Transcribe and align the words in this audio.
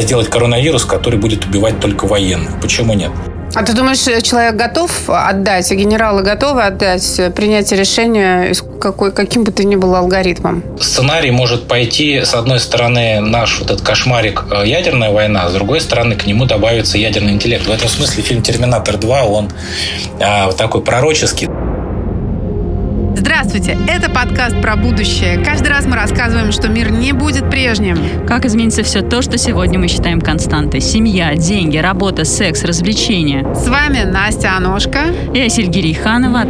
Сделать 0.00 0.28
коронавирус, 0.28 0.84
который 0.84 1.18
будет 1.18 1.46
убивать 1.46 1.80
только 1.80 2.06
военных. 2.06 2.60
Почему 2.60 2.94
нет? 2.94 3.10
А 3.54 3.62
ты 3.62 3.72
думаешь, 3.72 4.00
человек 4.22 4.56
готов 4.56 4.90
отдать, 5.08 5.70
генералы 5.70 6.22
готовы 6.22 6.62
отдать 6.64 7.20
принятие 7.34 7.78
решения 7.78 8.52
какой, 8.78 9.12
каким 9.12 9.44
бы 9.44 9.52
то 9.52 9.64
ни 9.64 9.76
было 9.76 10.00
алгоритмом? 10.00 10.62
Сценарий 10.78 11.30
может 11.30 11.66
пойти, 11.66 12.20
с 12.22 12.34
одной 12.34 12.60
стороны, 12.60 13.20
наш 13.20 13.60
вот 13.60 13.70
этот 13.70 13.86
кошмарик 13.86 14.44
э, 14.50 14.66
ядерная 14.66 15.10
война, 15.10 15.48
с 15.48 15.54
другой 15.54 15.80
стороны, 15.80 16.16
к 16.16 16.26
нему 16.26 16.44
добавится 16.44 16.98
ядерный 16.98 17.32
интеллект. 17.32 17.66
В 17.66 17.70
этом 17.70 17.88
смысле 17.88 18.22
фильм 18.22 18.42
«Терминатор 18.42 18.96
2», 18.96 19.22
он 19.22 19.50
а, 20.20 20.52
такой 20.52 20.82
пророческий. 20.82 21.48
Здравствуйте! 23.26 23.76
Это 23.88 24.08
подкаст 24.08 24.62
про 24.62 24.76
будущее. 24.76 25.42
Каждый 25.44 25.66
раз 25.66 25.84
мы 25.84 25.96
рассказываем, 25.96 26.52
что 26.52 26.68
мир 26.68 26.92
не 26.92 27.10
будет 27.10 27.50
прежним. 27.50 27.98
Как 28.24 28.44
изменится 28.44 28.84
все 28.84 29.02
то, 29.02 29.20
что 29.20 29.36
сегодня 29.36 29.80
мы 29.80 29.88
считаем 29.88 30.20
константой. 30.20 30.80
Семья, 30.80 31.34
деньги, 31.34 31.76
работа, 31.76 32.24
секс, 32.24 32.62
развлечения. 32.62 33.44
С 33.52 33.66
вами 33.66 34.04
Настя 34.04 34.56
Аношка. 34.56 35.06
И 35.34 35.40
Асиль 35.40 35.66
Гириханова. 35.66 36.44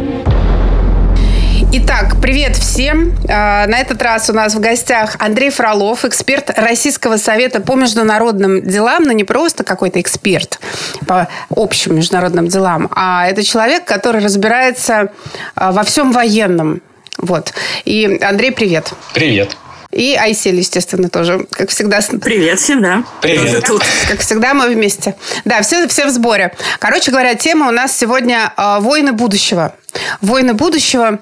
Итак, 1.69 2.15
привет 2.21 2.55
всем. 2.55 3.13
А, 3.27 3.67
на 3.67 3.79
этот 3.79 4.01
раз 4.01 4.29
у 4.29 4.33
нас 4.33 4.55
в 4.55 4.59
гостях 4.61 5.17
Андрей 5.19 5.49
Фролов, 5.49 6.05
эксперт 6.05 6.49
Российского 6.55 7.17
совета 7.17 7.59
по 7.59 7.75
международным 7.75 8.61
делам, 8.61 9.03
но 9.03 9.11
не 9.11 9.25
просто 9.25 9.65
какой-то 9.65 9.99
эксперт 9.99 10.61
по 11.05 11.27
общим 11.49 11.95
международным 11.97 12.47
делам, 12.47 12.89
а 12.95 13.27
это 13.27 13.43
человек, 13.43 13.83
который 13.83 14.23
разбирается 14.23 15.11
а, 15.55 15.73
во 15.73 15.83
всем 15.83 16.13
военном. 16.13 16.81
Вот. 17.17 17.53
И 17.83 18.17
Андрей, 18.21 18.53
привет. 18.53 18.93
Привет. 19.13 19.57
И 19.91 20.15
Айсель, 20.15 20.55
естественно, 20.55 21.09
тоже, 21.09 21.47
как 21.51 21.69
всегда. 21.69 21.99
Привет 22.21 22.59
всем, 22.59 22.81
да. 22.81 23.03
Привет. 23.21 23.65
Тут. 23.65 23.83
Как 24.09 24.21
всегда, 24.21 24.53
мы 24.53 24.69
вместе. 24.69 25.15
Да, 25.43 25.61
все, 25.63 25.85
все 25.89 26.05
в 26.05 26.11
сборе. 26.11 26.55
Короче 26.79 27.11
говоря, 27.11 27.35
тема 27.35 27.67
у 27.67 27.71
нас 27.71 27.97
сегодня 27.97 28.53
э, 28.55 28.79
«Войны 28.79 29.11
будущего». 29.11 29.73
«Войны 30.21 30.53
будущего» 30.53 31.19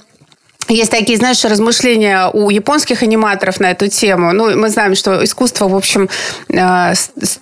есть 0.67 0.91
такие, 0.91 1.17
знаешь, 1.17 1.43
размышления 1.45 2.29
у 2.33 2.49
японских 2.49 3.03
аниматоров 3.03 3.59
на 3.59 3.71
эту 3.71 3.87
тему. 3.87 4.33
Ну, 4.33 4.57
мы 4.57 4.69
знаем, 4.69 4.95
что 4.95 5.23
искусство, 5.23 5.67
в 5.67 5.75
общем, 5.75 6.09
э, 6.49 6.93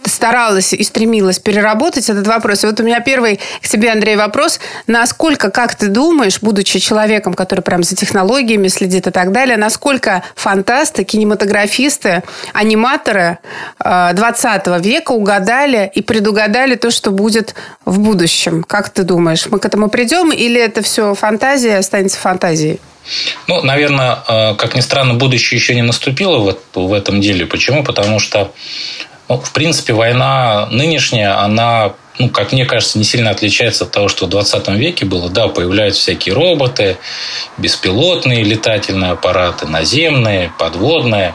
старалось 0.06 0.74
и 0.74 0.84
стремилось 0.84 1.40
переработать 1.40 2.10
этот 2.10 2.28
вопрос. 2.28 2.64
И 2.64 2.68
вот 2.68 2.80
у 2.80 2.84
меня 2.84 3.00
первый 3.00 3.40
к 3.62 3.68
тебе, 3.68 3.92
Андрей, 3.92 4.16
вопрос. 4.16 4.60
Насколько, 4.88 5.52
как 5.52 5.76
ты 5.76 5.88
думаешь, 5.88 6.40
будучи 6.42 6.80
человеком, 6.80 7.34
который 7.34 7.62
прям 7.62 7.84
за 7.84 7.96
технологиями 7.96 8.68
следит 8.68 9.08
и 9.08 9.12
так 9.12 9.32
далее, 9.32 9.58
насколько 9.58 10.24
фантасты, 10.36 11.04
кинематографисты, 11.04 12.24
аниматоры 12.54 13.40
20 13.80 14.68
э, 14.68 14.80
века 14.82 15.12
угадали 15.12 15.90
и 15.94 16.02
предугадали 16.02 16.76
то, 16.76 16.92
что 16.92 17.12
будет 17.12 17.56
в 17.86 18.00
будущем? 18.00 18.64
Как 18.64 18.90
ты 18.90 19.04
думаешь, 19.04 19.48
мы 19.50 19.60
к 19.60 19.66
этому 19.66 19.90
придем 19.90 20.32
или 20.32 20.60
это 20.60 20.82
все 20.82 21.14
фантазия 21.14 21.78
останется 21.78 22.20
фантазией? 22.20 22.82
Ну, 23.48 23.62
наверное, 23.62 24.20
э, 24.28 24.56
как 24.56 24.76
ни 24.76 24.82
странно, 24.82 25.14
будущее 25.14 25.60
еще 25.60 25.76
не 25.76 25.82
наступило 25.82 26.38
в, 26.38 26.80
в 26.80 26.94
этом 26.94 27.22
деле. 27.22 27.46
Почему? 27.46 27.84
Потому 27.84 28.20
что, 28.20 28.52
ну, 29.30 29.40
в 29.40 29.52
принципе, 29.52 29.94
война 29.94 30.68
нынешняя, 30.72 31.40
она 31.40 31.94
ну, 32.20 32.30
как 32.30 32.52
мне 32.52 32.66
кажется, 32.66 33.00
не 33.00 33.04
сильно 33.04 33.32
отличается 33.32 33.86
от 33.86 33.92
того, 33.92 34.08
что 34.08 34.28
в 34.28 34.30
20 34.30 34.68
веке 34.70 35.06
было. 35.06 35.30
Да, 35.30 35.48
появляются 35.48 36.02
всякие 36.02 36.36
роботы, 36.36 36.98
беспилотные 37.58 38.44
летательные 38.44 39.12
аппараты, 39.12 39.66
наземные, 39.66 40.54
подводные. 40.60 41.34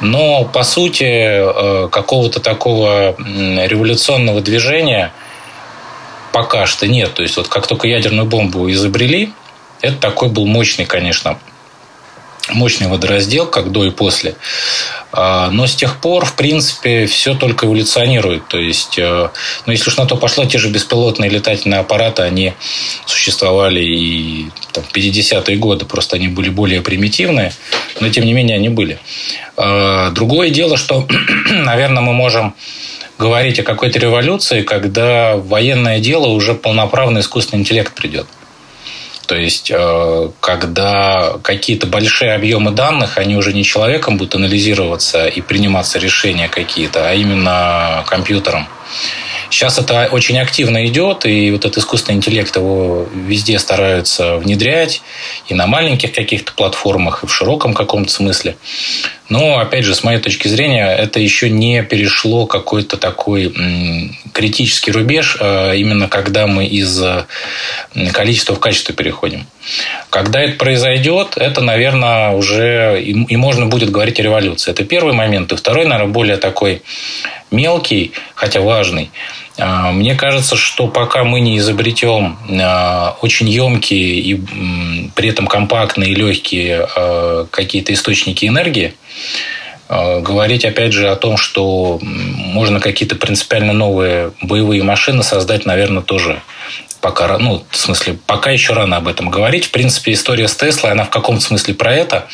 Но, 0.00 0.44
по 0.44 0.62
сути, 0.62 1.04
э, 1.04 1.88
какого-то 1.88 2.40
такого 2.40 3.16
революционного 3.18 4.40
движения 4.40 5.12
пока 6.32 6.66
что 6.66 6.86
нет. 6.86 7.14
То 7.14 7.22
есть, 7.22 7.36
вот 7.36 7.48
как 7.48 7.66
только 7.66 7.86
ядерную 7.88 8.26
бомбу 8.26 8.70
изобрели, 8.70 9.32
это 9.80 9.96
такой 9.96 10.28
был 10.28 10.46
мощный, 10.46 10.86
конечно, 10.86 11.38
мощный 12.52 12.88
водораздел, 12.88 13.46
как 13.46 13.72
до 13.72 13.84
и 13.84 13.90
после. 13.90 14.36
А, 15.12 15.50
но 15.50 15.66
с 15.66 15.74
тех 15.74 16.00
пор, 16.00 16.24
в 16.24 16.34
принципе, 16.34 17.06
все 17.06 17.34
только 17.34 17.66
эволюционирует. 17.66 18.48
То 18.48 18.58
есть, 18.58 18.98
э, 18.98 19.28
ну, 19.66 19.72
если 19.72 19.88
уж 19.88 19.96
на 19.96 20.06
то 20.06 20.16
пошло, 20.16 20.44
те 20.44 20.58
же 20.58 20.68
беспилотные 20.68 21.30
летательные 21.30 21.80
аппараты, 21.80 22.22
они 22.22 22.54
существовали 23.06 23.80
и 23.80 24.50
там, 24.72 24.84
в 24.84 24.92
50-е 24.94 25.56
годы, 25.56 25.84
просто 25.84 26.16
они 26.16 26.28
были 26.28 26.48
более 26.48 26.82
примитивные, 26.82 27.52
но 28.00 28.08
тем 28.08 28.24
не 28.24 28.32
менее 28.32 28.56
они 28.56 28.68
были. 28.68 28.98
А, 29.56 30.10
другое 30.10 30.50
дело, 30.50 30.76
что, 30.76 31.06
наверное, 31.50 32.02
мы 32.02 32.12
можем 32.12 32.54
говорить 33.18 33.58
о 33.58 33.64
какой-то 33.64 33.98
революции, 33.98 34.62
когда 34.62 35.36
военное 35.36 35.98
дело 35.98 36.28
уже 36.28 36.54
полноправный 36.54 37.20
искусственный 37.20 37.60
интеллект 37.60 37.92
придет. 37.94 38.26
То 39.28 39.36
есть, 39.36 39.70
э, 39.70 40.30
когда 40.40 41.34
какие-то 41.42 41.86
большие 41.86 42.32
объемы 42.32 42.70
данных, 42.70 43.18
они 43.18 43.36
уже 43.36 43.52
не 43.52 43.62
человеком 43.62 44.16
будут 44.16 44.34
анализироваться 44.34 45.26
и 45.26 45.42
приниматься 45.42 45.98
решения 45.98 46.48
какие-то, 46.48 47.10
а 47.10 47.12
именно 47.12 48.04
компьютером. 48.06 48.66
Сейчас 49.50 49.78
это 49.78 50.08
очень 50.10 50.38
активно 50.38 50.86
идет, 50.86 51.26
и 51.26 51.50
вот 51.50 51.66
этот 51.66 51.76
искусственный 51.76 52.16
интеллект 52.16 52.56
его 52.56 53.06
везде 53.14 53.58
стараются 53.58 54.36
внедрять, 54.38 55.02
и 55.46 55.52
на 55.54 55.66
маленьких 55.66 56.12
каких-то 56.12 56.52
платформах, 56.54 57.22
и 57.22 57.26
в 57.26 57.34
широком 57.34 57.74
каком-то 57.74 58.10
смысле. 58.10 58.56
Но, 59.28 59.58
опять 59.58 59.84
же, 59.84 59.94
с 59.94 60.02
моей 60.02 60.20
точки 60.20 60.48
зрения, 60.48 60.86
это 60.86 61.20
еще 61.20 61.50
не 61.50 61.82
перешло 61.82 62.46
какой-то 62.46 62.96
такой 62.96 63.52
критический 64.32 64.90
рубеж, 64.90 65.36
а 65.40 65.74
именно 65.74 66.08
когда 66.08 66.46
мы 66.46 66.66
из 66.66 67.02
количества 68.12 68.54
в 68.54 68.60
качество 68.60 68.94
переходим. 68.94 69.46
Когда 70.08 70.40
это 70.40 70.56
произойдет, 70.56 71.34
это, 71.36 71.60
наверное, 71.60 72.30
уже 72.30 73.02
и 73.02 73.36
можно 73.36 73.66
будет 73.66 73.90
говорить 73.90 74.18
о 74.18 74.22
революции. 74.22 74.70
Это 74.70 74.84
первый 74.84 75.12
момент. 75.12 75.52
И 75.52 75.56
второй, 75.56 75.84
наверное, 75.84 76.12
более 76.12 76.36
такой 76.38 76.82
мелкий, 77.50 78.12
хотя 78.34 78.60
важный. 78.60 79.10
А, 79.58 79.90
мне 79.90 80.14
кажется, 80.14 80.56
что 80.56 80.86
пока 80.86 81.24
мы 81.24 81.40
не 81.40 81.58
изобретем 81.58 82.38
а, 82.62 83.16
очень 83.20 83.48
емкие 83.48 84.20
и 84.20 84.40
при 85.14 85.28
этом 85.28 85.46
компактные 85.46 86.12
и 86.12 86.14
легкие 86.14 86.86
а, 86.94 87.46
какие-то 87.50 87.92
источники 87.92 88.46
энергии, 88.46 88.94
говорить 89.88 90.66
опять 90.66 90.92
же 90.92 91.08
о 91.08 91.16
том, 91.16 91.38
что 91.38 91.98
можно 92.02 92.78
какие-то 92.78 93.16
принципиально 93.16 93.72
новые 93.72 94.32
боевые 94.42 94.82
машины 94.82 95.22
создать, 95.22 95.64
наверное, 95.64 96.02
тоже 96.02 96.42
пока, 97.00 97.38
ну, 97.38 97.64
в 97.70 97.76
смысле, 97.76 98.18
пока 98.26 98.50
еще 98.50 98.72
рано 98.72 98.96
об 98.96 99.08
этом 99.08 99.30
говорить. 99.30 99.66
В 99.66 99.70
принципе, 99.70 100.12
история 100.12 100.48
с 100.48 100.56
Теслой, 100.56 100.92
она 100.92 101.04
в 101.04 101.10
каком-то 101.10 101.42
смысле 101.42 101.74
про 101.74 101.94
это. 101.94 102.26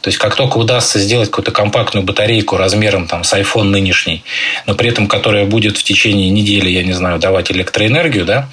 То 0.00 0.08
есть, 0.08 0.18
как 0.18 0.34
только 0.36 0.58
удастся 0.58 0.98
сделать 0.98 1.30
какую-то 1.30 1.52
компактную 1.52 2.04
батарейку 2.04 2.56
размером 2.56 3.06
там, 3.06 3.24
с 3.24 3.32
iPhone 3.34 3.64
нынешний, 3.64 4.24
но 4.66 4.74
при 4.74 4.90
этом 4.90 5.06
которая 5.06 5.46
будет 5.46 5.76
в 5.76 5.82
течение 5.82 6.30
недели, 6.30 6.68
я 6.70 6.82
не 6.82 6.92
знаю, 6.92 7.18
давать 7.18 7.50
электроэнергию, 7.50 8.24
да, 8.24 8.48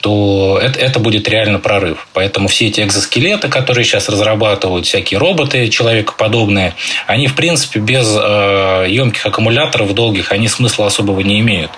то 0.00 0.58
это, 0.62 0.78
это 0.78 0.98
будет 0.98 1.28
реально 1.28 1.58
прорыв. 1.58 2.08
Поэтому 2.12 2.48
все 2.48 2.68
эти 2.68 2.80
экзоскелеты, 2.80 3.48
которые 3.48 3.84
сейчас 3.84 4.08
разрабатывают, 4.08 4.86
всякие 4.86 5.18
роботы 5.18 5.68
человекоподобные, 5.68 6.74
они, 7.06 7.26
в 7.26 7.34
принципе, 7.34 7.80
без 7.80 8.06
э, 8.08 8.86
емких 8.88 9.26
аккумуляторов 9.26 9.94
долгих, 9.94 10.32
они 10.32 10.48
смысла 10.48 10.86
особого 10.86 11.20
не 11.20 11.40
имеют. 11.40 11.70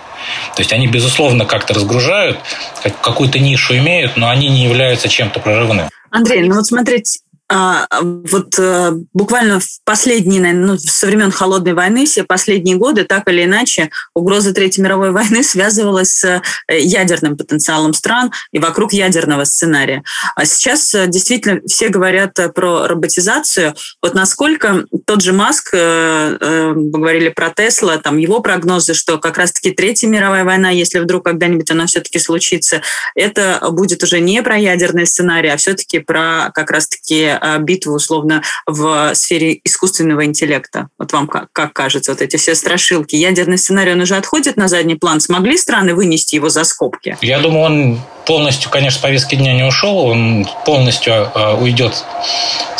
То 0.54 0.60
есть 0.60 0.72
они, 0.72 0.86
безусловно, 0.86 1.44
как-то 1.44 1.74
разгружают, 1.74 2.38
какую-то 3.00 3.38
нишу 3.38 3.76
имеют, 3.76 4.16
но 4.16 4.28
они 4.28 4.48
не 4.48 4.64
являются 4.64 5.08
чем-то 5.08 5.40
прорывным. 5.40 5.88
Андрей, 6.10 6.42
ну 6.42 6.56
вот 6.56 6.66
смотрите, 6.66 7.20
а, 7.48 7.86
вот 8.00 8.58
э, 8.58 8.92
буквально 9.12 9.60
в 9.60 9.66
последние, 9.84 10.40
наверное, 10.40 10.66
ну, 10.68 10.78
со 10.78 11.06
времен 11.06 11.30
Холодной 11.30 11.74
войны, 11.74 12.06
все 12.06 12.24
последние 12.24 12.76
годы, 12.76 13.04
так 13.04 13.28
или 13.28 13.44
иначе, 13.44 13.90
угроза 14.14 14.54
Третьей 14.54 14.82
мировой 14.82 15.10
войны 15.10 15.42
связывалась 15.42 16.12
с 16.12 16.24
э, 16.24 16.40
ядерным 16.78 17.36
потенциалом 17.36 17.92
стран 17.92 18.32
и 18.52 18.58
вокруг 18.58 18.94
ядерного 18.94 19.44
сценария. 19.44 20.02
А 20.34 20.46
сейчас 20.46 20.94
э, 20.94 21.06
действительно 21.08 21.60
все 21.66 21.88
говорят 21.88 22.38
про 22.54 22.86
роботизацию. 22.86 23.74
Вот 24.00 24.14
насколько 24.14 24.86
тот 25.06 25.20
же 25.20 25.34
Маск, 25.34 25.72
мы 25.72 26.90
говорили 26.90 27.28
про 27.28 27.50
Тесла, 27.50 27.98
там 27.98 28.16
его 28.16 28.40
прогнозы, 28.40 28.94
что 28.94 29.18
как 29.18 29.36
раз-таки 29.36 29.72
Третья 29.72 30.08
мировая 30.08 30.44
война, 30.44 30.70
если 30.70 31.00
вдруг 31.00 31.24
когда-нибудь 31.24 31.70
она 31.70 31.86
все-таки 31.86 32.18
случится, 32.18 32.82
это 33.14 33.58
будет 33.70 34.02
уже 34.02 34.20
не 34.20 34.42
про 34.42 34.56
ядерный 34.56 35.06
сценарий, 35.06 35.48
а 35.50 35.56
все-таки 35.56 35.98
про 35.98 36.50
как 36.54 36.70
раз-таки 36.70 37.41
а, 37.42 37.58
битву 37.58 37.94
условно 37.94 38.42
в 38.66 39.14
сфере 39.14 39.60
искусственного 39.64 40.24
интеллекта? 40.24 40.88
Вот 40.98 41.12
вам 41.12 41.26
как, 41.26 41.48
как 41.52 41.72
кажется, 41.72 42.12
вот 42.12 42.22
эти 42.22 42.36
все 42.36 42.54
страшилки? 42.54 43.16
Ядерный 43.16 43.58
сценарий, 43.58 43.92
он 43.92 44.00
уже 44.00 44.16
отходит 44.16 44.56
на 44.56 44.68
задний 44.68 44.94
план? 44.94 45.20
Смогли 45.20 45.56
страны 45.56 45.94
вынести 45.94 46.36
его 46.36 46.48
за 46.48 46.62
скобки? 46.62 47.16
Я 47.20 47.40
думаю, 47.40 47.64
он 47.64 48.00
полностью, 48.26 48.70
конечно, 48.70 48.98
с 48.98 49.02
повестки 49.02 49.34
дня 49.34 49.54
не 49.54 49.64
ушел, 49.64 49.98
он 49.98 50.46
полностью 50.64 51.12
э, 51.12 51.56
уйдет 51.60 52.04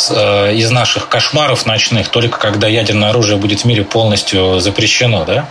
э, 0.09 0.55
из 0.55 0.71
наших 0.71 1.09
кошмаров 1.09 1.65
ночных, 1.65 2.07
только 2.07 2.39
когда 2.39 2.67
ядерное 2.67 3.09
оружие 3.09 3.37
будет 3.37 3.61
в 3.61 3.65
мире 3.65 3.83
полностью 3.83 4.59
запрещено. 4.59 5.25
Да? 5.25 5.49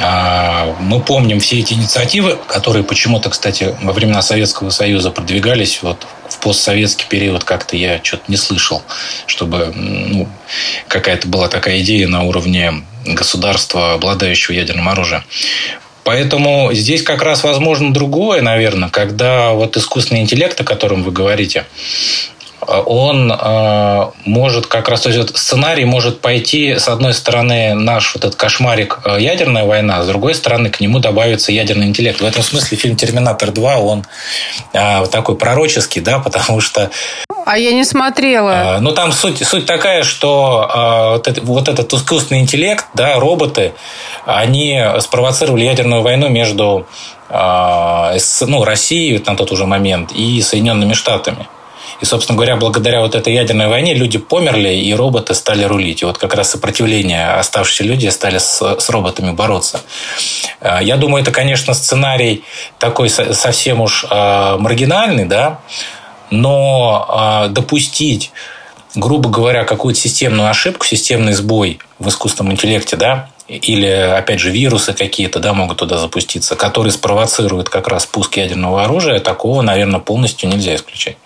А, 0.00 0.76
мы 0.78 1.00
помним 1.00 1.40
все 1.40 1.58
эти 1.58 1.74
инициативы, 1.74 2.38
которые 2.46 2.84
почему-то, 2.84 3.30
кстати, 3.30 3.76
во 3.82 3.92
времена 3.92 4.22
Советского 4.22 4.70
Союза 4.70 5.10
продвигались 5.10 5.80
вот 5.82 6.06
в 6.28 6.38
постсоветский 6.40 7.06
период 7.08 7.44
как-то 7.44 7.76
я 7.76 8.00
что-то 8.02 8.24
не 8.28 8.36
слышал, 8.36 8.82
чтобы 9.26 9.72
ну, 9.74 10.28
какая-то 10.88 11.28
была 11.28 11.48
такая 11.48 11.80
идея 11.80 12.08
на 12.08 12.22
уровне 12.22 12.84
государства, 13.04 13.94
обладающего 13.94 14.54
ядерным 14.54 14.88
оружием. 14.88 15.24
Поэтому 16.04 16.70
здесь 16.72 17.02
как 17.02 17.22
раз 17.22 17.44
возможно 17.44 17.92
другое, 17.92 18.40
наверное, 18.40 18.88
когда 18.88 19.52
вот 19.52 19.76
искусственный 19.76 20.22
интеллект, 20.22 20.58
о 20.58 20.64
котором 20.64 21.02
вы 21.02 21.12
говорите, 21.12 21.66
он 22.68 23.32
э, 23.32 24.10
может 24.26 24.66
как 24.66 24.88
раз, 24.88 25.00
то 25.00 25.08
есть 25.08 25.38
сценарий 25.38 25.86
может 25.86 26.20
пойти, 26.20 26.74
с 26.78 26.88
одной 26.88 27.14
стороны, 27.14 27.74
наш 27.74 28.14
вот 28.14 28.24
этот 28.24 28.36
кошмарик 28.36 29.00
э, 29.04 29.16
ядерная 29.20 29.64
война, 29.64 30.02
с 30.02 30.06
другой 30.06 30.34
стороны, 30.34 30.68
к 30.68 30.78
нему 30.80 30.98
добавится 30.98 31.50
ядерный 31.50 31.86
интеллект. 31.86 32.20
В 32.20 32.24
этом 32.26 32.42
смысле 32.42 32.76
фильм 32.76 32.96
«Терминатор 32.96 33.48
2», 33.48 33.74
он 33.76 34.04
э, 34.74 35.06
такой 35.06 35.36
пророческий, 35.36 36.02
да, 36.02 36.18
потому 36.24 36.60
что... 36.60 36.90
А 37.46 37.56
я 37.56 37.72
не 37.72 37.84
смотрела. 37.84 38.76
Э, 38.76 38.80
ну, 38.80 38.92
там 38.92 39.12
суть, 39.12 39.46
суть 39.46 39.64
такая, 39.64 40.02
что 40.02 40.70
э, 40.74 41.12
вот, 41.12 41.28
это, 41.28 41.40
вот 41.42 41.68
этот 41.68 41.92
искусственный 41.94 42.40
интеллект, 42.40 42.84
да, 42.92 43.18
роботы, 43.18 43.72
они 44.26 44.84
спровоцировали 45.00 45.64
ядерную 45.64 46.02
войну 46.02 46.28
между 46.28 46.86
э, 47.30 48.18
ну, 48.46 48.64
Россией 48.64 49.22
на 49.26 49.36
тот 49.36 49.52
уже 49.52 49.64
момент 49.64 50.12
и 50.12 50.42
Соединенными 50.42 50.92
Штатами. 50.92 51.48
И, 52.00 52.04
собственно 52.04 52.36
говоря, 52.36 52.56
благодаря 52.56 53.00
вот 53.00 53.14
этой 53.14 53.34
ядерной 53.34 53.68
войне 53.68 53.94
люди 53.94 54.18
померли, 54.18 54.68
и 54.68 54.94
роботы 54.94 55.34
стали 55.34 55.64
рулить. 55.64 56.02
И 56.02 56.04
вот 56.04 56.18
как 56.18 56.34
раз 56.34 56.50
сопротивление 56.50 57.30
оставшиеся 57.30 57.84
люди 57.84 58.08
стали 58.08 58.38
с, 58.38 58.62
с 58.62 58.90
роботами 58.90 59.32
бороться. 59.32 59.80
Э, 60.60 60.78
я 60.80 60.96
думаю, 60.96 61.22
это, 61.22 61.32
конечно, 61.32 61.74
сценарий 61.74 62.44
такой 62.78 63.08
совсем 63.08 63.80
уж 63.80 64.04
э, 64.08 64.56
маргинальный, 64.58 65.24
да, 65.24 65.60
но 66.30 67.46
э, 67.46 67.48
допустить 67.50 68.32
грубо 68.94 69.28
говоря, 69.28 69.64
какую-то 69.64 70.00
системную 70.00 70.48
ошибку, 70.48 70.84
системный 70.84 71.32
сбой 71.32 71.78
в 71.98 72.08
искусственном 72.08 72.54
интеллекте, 72.54 72.96
да, 72.96 73.28
или, 73.46 73.86
опять 73.86 74.40
же, 74.40 74.50
вирусы 74.50 74.92
какие-то, 74.92 75.40
да, 75.40 75.54
могут 75.54 75.78
туда 75.78 75.98
запуститься, 75.98 76.56
которые 76.56 76.92
спровоцируют 76.92 77.68
как 77.68 77.88
раз 77.88 78.06
пуск 78.06 78.36
ядерного 78.36 78.84
оружия, 78.84 79.20
такого, 79.20 79.62
наверное, 79.62 80.00
полностью 80.00 80.48
нельзя 80.48 80.74
исключать. 80.74 81.16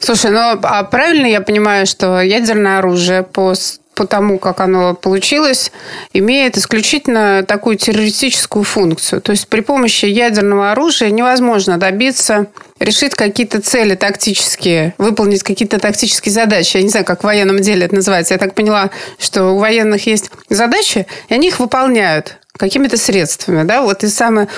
Слушай, 0.00 0.30
ну 0.30 0.58
а 0.62 0.84
правильно 0.84 1.26
я 1.26 1.40
понимаю, 1.40 1.86
что 1.86 2.20
ядерное 2.20 2.78
оружие 2.78 3.22
по 3.22 3.54
по 3.98 4.06
тому, 4.06 4.38
как 4.38 4.60
оно 4.60 4.94
получилось, 4.94 5.72
имеет 6.12 6.56
исключительно 6.56 7.42
такую 7.42 7.76
террористическую 7.76 8.62
функцию. 8.62 9.20
То 9.20 9.32
есть 9.32 9.48
при 9.48 9.60
помощи 9.60 10.04
ядерного 10.04 10.70
оружия 10.70 11.10
невозможно 11.10 11.78
добиться, 11.78 12.46
решить 12.78 13.16
какие-то 13.16 13.60
цели 13.60 13.96
тактические, 13.96 14.94
выполнить 14.98 15.42
какие-то 15.42 15.80
тактические 15.80 16.32
задачи. 16.32 16.76
Я 16.76 16.84
не 16.84 16.90
знаю, 16.90 17.04
как 17.04 17.22
в 17.22 17.24
военном 17.24 17.58
деле 17.58 17.86
это 17.86 17.96
называется. 17.96 18.34
Я 18.34 18.38
так 18.38 18.54
поняла, 18.54 18.90
что 19.18 19.46
у 19.46 19.58
военных 19.58 20.06
есть 20.06 20.30
задачи, 20.48 21.08
и 21.28 21.34
они 21.34 21.48
их 21.48 21.58
выполняют 21.58 22.38
какими-то 22.58 22.98
средствами. 22.98 23.62
Да? 23.62 23.80
Вот 23.80 24.04
и 24.04 24.08
самая 24.08 24.48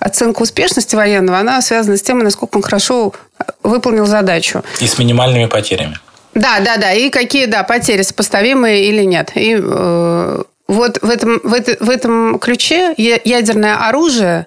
оценка 0.00 0.42
успешности 0.42 0.96
военного, 0.96 1.38
она 1.38 1.60
связана 1.62 1.96
с 1.96 2.02
тем, 2.02 2.18
насколько 2.18 2.56
он 2.56 2.62
хорошо 2.62 3.12
выполнил 3.62 4.06
задачу. 4.06 4.62
И 4.80 4.86
с 4.86 4.98
минимальными 4.98 5.46
потерями. 5.46 5.98
Да, 6.34 6.60
да, 6.60 6.78
да. 6.78 6.92
И 6.92 7.10
какие, 7.10 7.46
да, 7.46 7.62
потери 7.62 8.02
сопоставимые 8.02 8.86
или 8.86 9.04
нет. 9.04 9.32
И 9.34 9.56
э, 9.62 10.42
вот 10.66 10.98
в 11.02 11.10
этом, 11.10 11.40
в, 11.44 11.52
это, 11.52 11.84
в 11.84 11.90
этом 11.90 12.38
ключе 12.38 12.94
ядерное 12.96 13.88
оружие, 13.88 14.46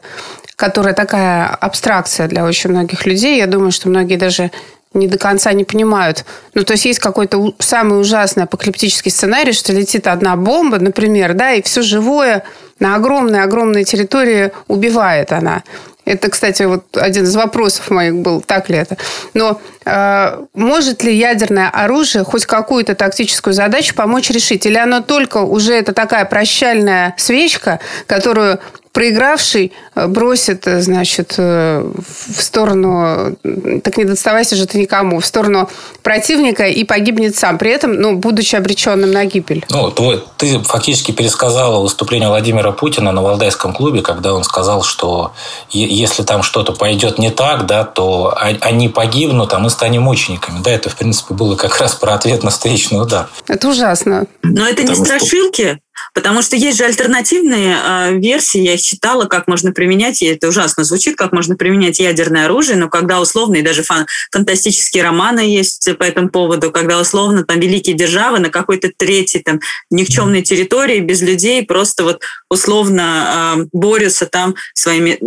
которое 0.55 0.93
такая 0.93 1.47
абстракция 1.47 2.27
для 2.27 2.43
очень 2.45 2.71
многих 2.71 3.05
людей, 3.05 3.37
я 3.37 3.45
думаю, 3.45 3.71
что 3.71 3.89
многие 3.89 4.15
даже 4.15 4.51
не 4.95 5.07
до 5.07 5.17
конца 5.17 5.53
не 5.53 5.63
понимают. 5.63 6.25
Ну, 6.53 6.63
то 6.63 6.73
есть 6.73 6.85
есть 6.85 6.99
какой-то 6.99 7.53
самый 7.59 7.99
ужасный 7.99 8.43
апокалиптический 8.43 9.11
сценарий, 9.11 9.51
что 9.51 9.73
летит 9.73 10.07
одна 10.07 10.35
бомба, 10.35 10.79
например, 10.79 11.33
да, 11.33 11.53
и 11.53 11.61
все 11.61 11.81
живое 11.81 12.43
на 12.79 12.95
огромной-огромной 12.95 13.83
территории 13.83 14.51
убивает 14.67 15.31
она. 15.31 15.63
Это, 16.05 16.29
кстати, 16.29 16.61
вот 16.63 16.85
один 16.95 17.23
из 17.23 17.35
вопросов 17.35 17.89
моих 17.89 18.15
был, 18.15 18.39
так 18.39 18.69
ли 18.69 18.77
это. 18.77 18.95
Но 19.33 19.59
э, 19.85 20.43
может 20.53 21.03
ли 21.03 21.15
ядерное 21.15 21.69
оружие 21.69 22.23
хоть 22.23 22.45
какую-то 22.45 22.93
тактическую 22.93 23.53
задачу 23.53 23.95
помочь 23.95 24.29
решить? 24.29 24.67
Или 24.67 24.77
оно 24.77 25.01
только 25.01 25.37
уже 25.37 25.73
это 25.73 25.93
такая 25.93 26.25
прощальная 26.25 27.15
свечка, 27.17 27.79
которую 28.05 28.59
проигравший 28.95 29.73
э, 29.93 30.07
бросит, 30.07 30.65
э, 30.67 30.81
значит, 30.81 31.35
э, 31.37 31.83
в 31.83 32.41
сторону, 32.41 33.35
так 33.83 33.97
не 33.97 34.05
доставайся 34.05 34.55
же 34.55 34.65
ты 34.65 34.79
никому, 34.79 35.19
в 35.19 35.25
сторону 35.25 35.69
противника 36.01 36.65
и 36.65 36.85
погибнет 36.85 37.35
сам, 37.35 37.57
при 37.57 37.71
этом, 37.71 37.93
ну, 37.93 38.15
будучи 38.15 38.55
обреченным 38.55 39.11
на 39.11 39.25
гибель. 39.25 39.65
Ну, 39.69 39.91
твой, 39.91 40.23
ты 40.37 40.59
фактически 40.59 41.11
пересказала 41.11 41.81
выступление 41.81 42.29
Владимира 42.29 42.71
Путина 42.71 43.11
на 43.11 43.21
Валдайском 43.21 43.73
клубе, 43.73 44.01
когда 44.01 44.33
он 44.33 44.45
сказал, 44.45 44.81
что 44.81 45.33
если 45.71 46.23
там 46.23 46.41
что-то 46.41 46.71
пойдет 46.71 47.19
не 47.19 47.31
так, 47.31 47.65
да, 47.65 47.83
то 47.83 48.33
они 48.37 48.87
погибнут, 48.87 49.53
а 49.53 49.59
мы 49.59 49.69
станем 49.69 50.03
мучениками. 50.03 50.61
Да, 50.63 50.71
это, 50.71 50.89
в 50.89 50.95
принципе, 50.95 51.33
было 51.33 51.57
как 51.57 51.77
раз 51.79 51.95
про 51.95 52.13
ответ 52.13 52.43
на 52.43 52.49
встречный 52.49 53.01
удар. 53.01 53.27
Это 53.49 53.67
ужасно. 53.67 54.25
Но 54.41 54.65
это 54.65 54.83
Потому 54.83 54.99
не 54.99 55.05
страшилки, 55.05 55.63
что... 55.63 55.84
Потому 56.13 56.41
что 56.41 56.55
есть 56.55 56.77
же 56.77 56.85
альтернативные 56.85 57.77
э, 57.77 58.17
версии, 58.17 58.61
я 58.61 58.73
их 58.73 58.81
читала, 58.81 59.25
как 59.25 59.47
можно 59.47 59.71
применять, 59.71 60.21
и 60.21 60.25
это 60.25 60.47
ужасно 60.47 60.83
звучит, 60.83 61.15
как 61.15 61.31
можно 61.31 61.55
применять 61.55 61.99
ядерное 61.99 62.45
оружие, 62.45 62.77
но 62.77 62.89
когда 62.89 63.19
условно, 63.19 63.55
и 63.55 63.61
даже 63.61 63.83
фан, 63.83 64.05
фантастические 64.31 65.03
романы 65.03 65.39
есть 65.39 65.89
по 65.97 66.03
этому 66.03 66.29
поводу, 66.29 66.71
когда 66.71 66.99
условно 66.99 67.43
там 67.43 67.59
великие 67.59 67.95
державы 67.95 68.39
на 68.39 68.49
какой-то 68.49 68.91
третьей 68.95 69.41
там 69.41 69.59
никчемной 69.89 70.41
территории 70.41 70.99
без 70.99 71.21
людей 71.21 71.65
просто 71.65 72.03
вот 72.03 72.21
условно 72.49 73.57
э, 73.57 73.65
борются 73.71 74.25
там 74.25 74.55
своими 74.73 75.19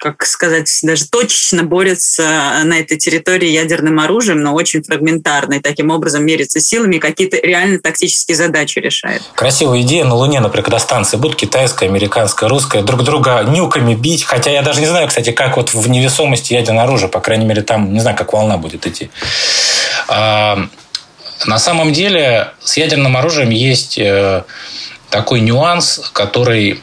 как 0.00 0.24
сказать, 0.24 0.70
даже 0.82 1.06
точечно 1.06 1.62
борются 1.62 2.22
на 2.64 2.78
этой 2.80 2.96
территории 2.96 3.50
ядерным 3.50 4.00
оружием, 4.00 4.40
но 4.40 4.54
очень 4.54 4.82
фрагментарно, 4.82 5.54
и 5.54 5.60
таким 5.60 5.90
образом 5.90 6.24
мерятся 6.24 6.58
силами, 6.58 6.96
какие-то 6.96 7.36
реально 7.36 7.78
тактические 7.80 8.34
задачи 8.34 8.78
решают. 8.78 9.22
Красивая 9.34 9.82
идея 9.82 10.06
на 10.06 10.14
Луне, 10.14 10.40
например, 10.40 10.64
когда 10.64 10.78
станции 10.78 11.18
будут 11.18 11.36
китайская, 11.36 11.86
американская, 11.86 12.48
русская, 12.48 12.82
друг 12.82 13.04
друга 13.04 13.44
нюками 13.46 13.94
бить, 13.94 14.24
хотя 14.24 14.50
я 14.50 14.62
даже 14.62 14.80
не 14.80 14.86
знаю, 14.86 15.06
кстати, 15.06 15.32
как 15.32 15.58
вот 15.58 15.74
в 15.74 15.88
невесомости 15.90 16.54
ядерное 16.54 16.84
оружие, 16.84 17.10
по 17.10 17.20
крайней 17.20 17.44
мере, 17.44 17.60
там, 17.60 17.92
не 17.92 18.00
знаю, 18.00 18.16
как 18.16 18.32
волна 18.32 18.56
будет 18.56 18.86
идти. 18.86 19.10
А, 20.08 20.66
на 21.44 21.58
самом 21.58 21.92
деле 21.92 22.52
с 22.62 22.78
ядерным 22.78 23.18
оружием 23.18 23.50
есть 23.50 23.98
э, 23.98 24.44
такой 25.10 25.40
нюанс, 25.40 26.00
который 26.12 26.80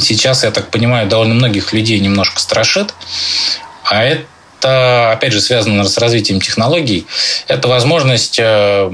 сейчас, 0.00 0.44
я 0.44 0.50
так 0.50 0.70
понимаю, 0.70 1.08
довольно 1.08 1.34
многих 1.34 1.72
людей 1.72 1.98
немножко 2.00 2.40
страшит. 2.40 2.92
А 3.84 4.04
это, 4.04 5.12
опять 5.12 5.32
же, 5.32 5.40
связано 5.40 5.84
с 5.84 5.96
развитием 5.98 6.40
технологий. 6.40 7.06
Это 7.46 7.68
возможность, 7.68 8.38
э, 8.38 8.90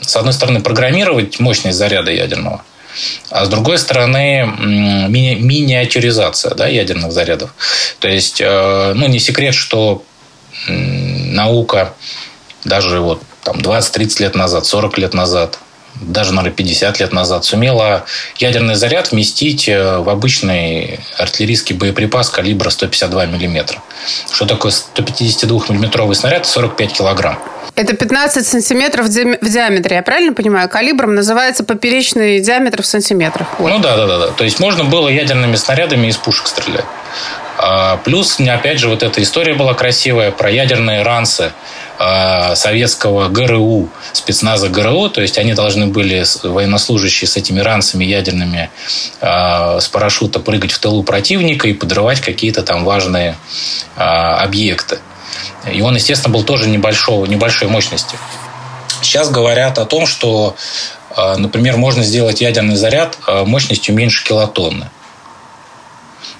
с 0.00 0.16
одной 0.16 0.32
стороны, 0.32 0.60
программировать 0.60 1.40
мощность 1.40 1.76
заряда 1.76 2.12
ядерного, 2.12 2.62
а 3.30 3.44
с 3.44 3.48
другой 3.48 3.78
стороны, 3.78 4.46
ми- 5.08 5.34
миниатюризация 5.34 6.54
да, 6.54 6.66
ядерных 6.66 7.12
зарядов. 7.12 7.50
То 7.98 8.08
есть, 8.08 8.40
э, 8.40 8.92
ну, 8.94 9.06
не 9.08 9.18
секрет, 9.18 9.54
что 9.54 10.02
наука 10.66 11.94
даже 12.64 13.00
вот 13.00 13.22
там 13.42 13.60
20-30 13.60 14.20
лет 14.20 14.34
назад, 14.34 14.66
40 14.66 14.98
лет 14.98 15.14
назад 15.14 15.58
даже, 16.00 16.32
наверное, 16.32 16.56
50 16.56 17.00
лет 17.00 17.12
назад, 17.12 17.44
сумела 17.44 18.04
ядерный 18.36 18.74
заряд 18.74 19.12
вместить 19.12 19.68
э, 19.68 19.98
в 19.98 20.08
обычный 20.08 21.00
артиллерийский 21.18 21.76
боеприпас 21.76 22.30
калибра 22.30 22.70
152 22.70 23.26
мм. 23.26 23.80
Что 24.32 24.46
такое 24.46 24.72
152 24.72 25.60
миллиметровый 25.68 26.16
снаряд? 26.16 26.46
45 26.46 26.92
килограмм. 26.92 27.38
Это 27.74 27.94
15 27.94 28.44
сантиметров 28.44 29.06
в 29.06 29.08
диаметре, 29.08 29.96
я 29.96 30.02
правильно 30.02 30.32
понимаю? 30.32 30.68
Калибром 30.68 31.14
называется 31.14 31.62
поперечный 31.62 32.40
диаметр 32.40 32.82
в 32.82 32.86
сантиметрах. 32.86 33.46
Вот. 33.58 33.70
Ну 33.70 33.78
да, 33.78 33.96
да, 33.96 34.06
да, 34.06 34.18
да. 34.18 34.26
То 34.28 34.42
есть 34.42 34.58
можно 34.58 34.84
было 34.84 35.08
ядерными 35.08 35.54
снарядами 35.54 36.08
из 36.08 36.16
пушек 36.16 36.48
стрелять. 36.48 36.84
А, 37.56 37.96
плюс, 37.98 38.38
опять 38.40 38.78
же, 38.78 38.88
вот 38.88 39.02
эта 39.02 39.22
история 39.22 39.54
была 39.54 39.74
красивая 39.74 40.30
про 40.30 40.50
ядерные 40.50 41.02
ранцы 41.02 41.52
советского 41.98 43.28
ГРУ, 43.28 43.88
спецназа 44.12 44.68
ГРУ, 44.68 45.10
то 45.10 45.20
есть 45.20 45.36
они 45.36 45.54
должны 45.54 45.86
были, 45.86 46.24
военнослужащие 46.44 47.26
с 47.26 47.36
этими 47.36 47.58
ранцами 47.58 48.04
ядерными, 48.04 48.70
э, 49.20 49.80
с 49.80 49.88
парашюта 49.88 50.38
прыгать 50.38 50.70
в 50.70 50.78
тылу 50.78 51.02
противника 51.02 51.66
и 51.66 51.72
подрывать 51.72 52.20
какие-то 52.20 52.62
там 52.62 52.84
важные 52.84 53.36
э, 53.96 54.00
объекты. 54.00 55.00
И 55.72 55.80
он, 55.80 55.96
естественно, 55.96 56.32
был 56.32 56.44
тоже 56.44 56.68
небольшого, 56.68 57.26
небольшой 57.26 57.68
мощности. 57.68 58.16
Сейчас 59.02 59.30
говорят 59.30 59.78
о 59.78 59.84
том, 59.84 60.06
что, 60.06 60.56
например, 61.16 61.76
можно 61.76 62.02
сделать 62.02 62.40
ядерный 62.40 62.74
заряд 62.74 63.16
мощностью 63.26 63.94
меньше 63.94 64.24
килотонны. 64.24 64.88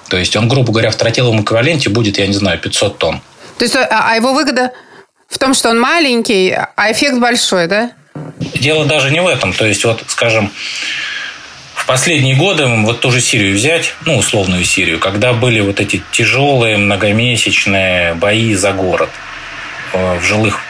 То 0.08 0.16
есть 0.16 0.34
он, 0.36 0.48
грубо 0.48 0.72
говоря, 0.72 0.90
в 0.90 0.96
тротиловом 0.96 1.42
эквиваленте 1.42 1.90
будет, 1.90 2.18
я 2.18 2.26
не 2.26 2.32
знаю, 2.32 2.58
500 2.58 2.98
тонн. 2.98 3.20
То 3.58 3.64
есть, 3.64 3.76
а, 3.76 3.86
а 3.90 4.14
его 4.16 4.32
выгода 4.32 4.72
в 5.28 5.38
том, 5.38 5.54
что 5.54 5.70
он 5.70 5.78
маленький, 5.78 6.56
а 6.76 6.92
эффект 6.92 7.18
большой, 7.18 7.66
да? 7.66 7.92
Дело 8.54 8.86
даже 8.86 9.10
не 9.10 9.20
в 9.20 9.26
этом. 9.26 9.52
То 9.52 9.66
есть, 9.66 9.84
вот, 9.84 10.02
скажем, 10.08 10.50
в 11.74 11.86
последние 11.86 12.34
годы, 12.34 12.66
вот 12.66 13.00
ту 13.00 13.10
же 13.10 13.20
Сирию 13.20 13.54
взять, 13.54 13.94
ну, 14.04 14.16
условную 14.16 14.64
Сирию, 14.64 14.98
когда 14.98 15.32
были 15.32 15.60
вот 15.60 15.80
эти 15.80 16.02
тяжелые 16.12 16.76
многомесячные 16.76 18.14
бои 18.14 18.54
за 18.54 18.72
город 18.72 19.10
э, 19.92 20.18
в 20.18 20.24
жилых 20.24 20.62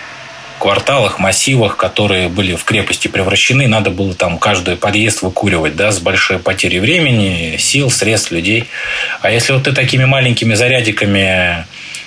кварталах, 0.59 1.21
массивах, 1.21 1.77
которые 1.77 2.29
были 2.29 2.57
в 2.57 2.65
крепости 2.65 3.07
превращены, 3.09 3.69
надо 3.69 3.91
было 3.91 4.13
там 4.13 4.39
каждый 4.39 4.77
подъезд 4.77 5.23
выкуривать, 5.23 5.77
да, 5.77 5.93
с 5.93 6.01
большой 6.01 6.41
потерей 6.41 6.81
времени, 6.81 7.57
сил, 7.59 7.91
средств, 7.91 8.33
людей. 8.33 8.69
А 9.21 9.31
если 9.31 9.53
вот 9.53 9.65
ты 9.65 9.73
такими 9.73 10.05
маленькими 10.05 10.55
зарядиками 10.55 11.65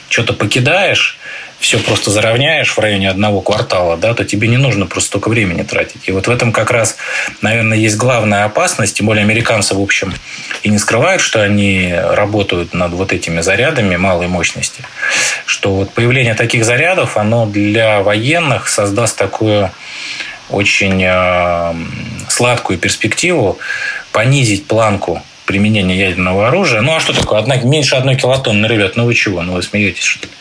что-то 0.09 0.33
покидаешь, 0.33 1.17
все 1.61 1.77
просто 1.77 2.09
заровняешь 2.09 2.75
в 2.75 2.79
районе 2.79 3.09
одного 3.09 3.39
квартала, 3.39 3.95
да, 3.95 4.15
то 4.15 4.25
тебе 4.25 4.47
не 4.47 4.57
нужно 4.57 4.87
просто 4.87 5.09
столько 5.09 5.29
времени 5.29 5.61
тратить. 5.61 6.09
И 6.09 6.11
вот 6.11 6.27
в 6.27 6.31
этом 6.31 6.51
как 6.51 6.71
раз, 6.71 6.97
наверное, 7.41 7.77
есть 7.77 7.97
главная 7.97 8.45
опасность, 8.45 8.97
тем 8.97 9.05
более 9.05 9.21
американцы, 9.21 9.75
в 9.75 9.81
общем, 9.81 10.11
и 10.63 10.69
не 10.69 10.79
скрывают, 10.79 11.21
что 11.21 11.41
они 11.43 11.93
работают 11.93 12.73
над 12.73 12.93
вот 12.93 13.13
этими 13.13 13.41
зарядами 13.41 13.95
малой 13.95 14.27
мощности, 14.27 14.83
что 15.45 15.75
вот 15.75 15.93
появление 15.93 16.33
таких 16.33 16.65
зарядов, 16.65 17.15
оно 17.15 17.45
для 17.45 18.01
военных 18.01 18.67
создаст 18.67 19.15
такую 19.15 19.69
очень 20.49 21.01
э, 21.03 21.73
сладкую 22.27 22.79
перспективу 22.79 23.59
понизить 24.11 24.65
планку 24.65 25.21
применения 25.45 25.95
ядерного 25.95 26.47
оружия. 26.47 26.81
Ну, 26.81 26.95
а 26.95 26.99
что 26.99 27.13
такое? 27.13 27.39
Одна, 27.39 27.57
меньше 27.57 27.95
одной 27.95 28.15
килотонны, 28.15 28.65
ребят, 28.65 28.95
ну 28.95 29.05
вы 29.05 29.13
чего? 29.13 29.43
Ну 29.43 29.53
вы 29.53 29.61
смеетесь, 29.61 30.03
что 30.03 30.27
ли? 30.27 30.33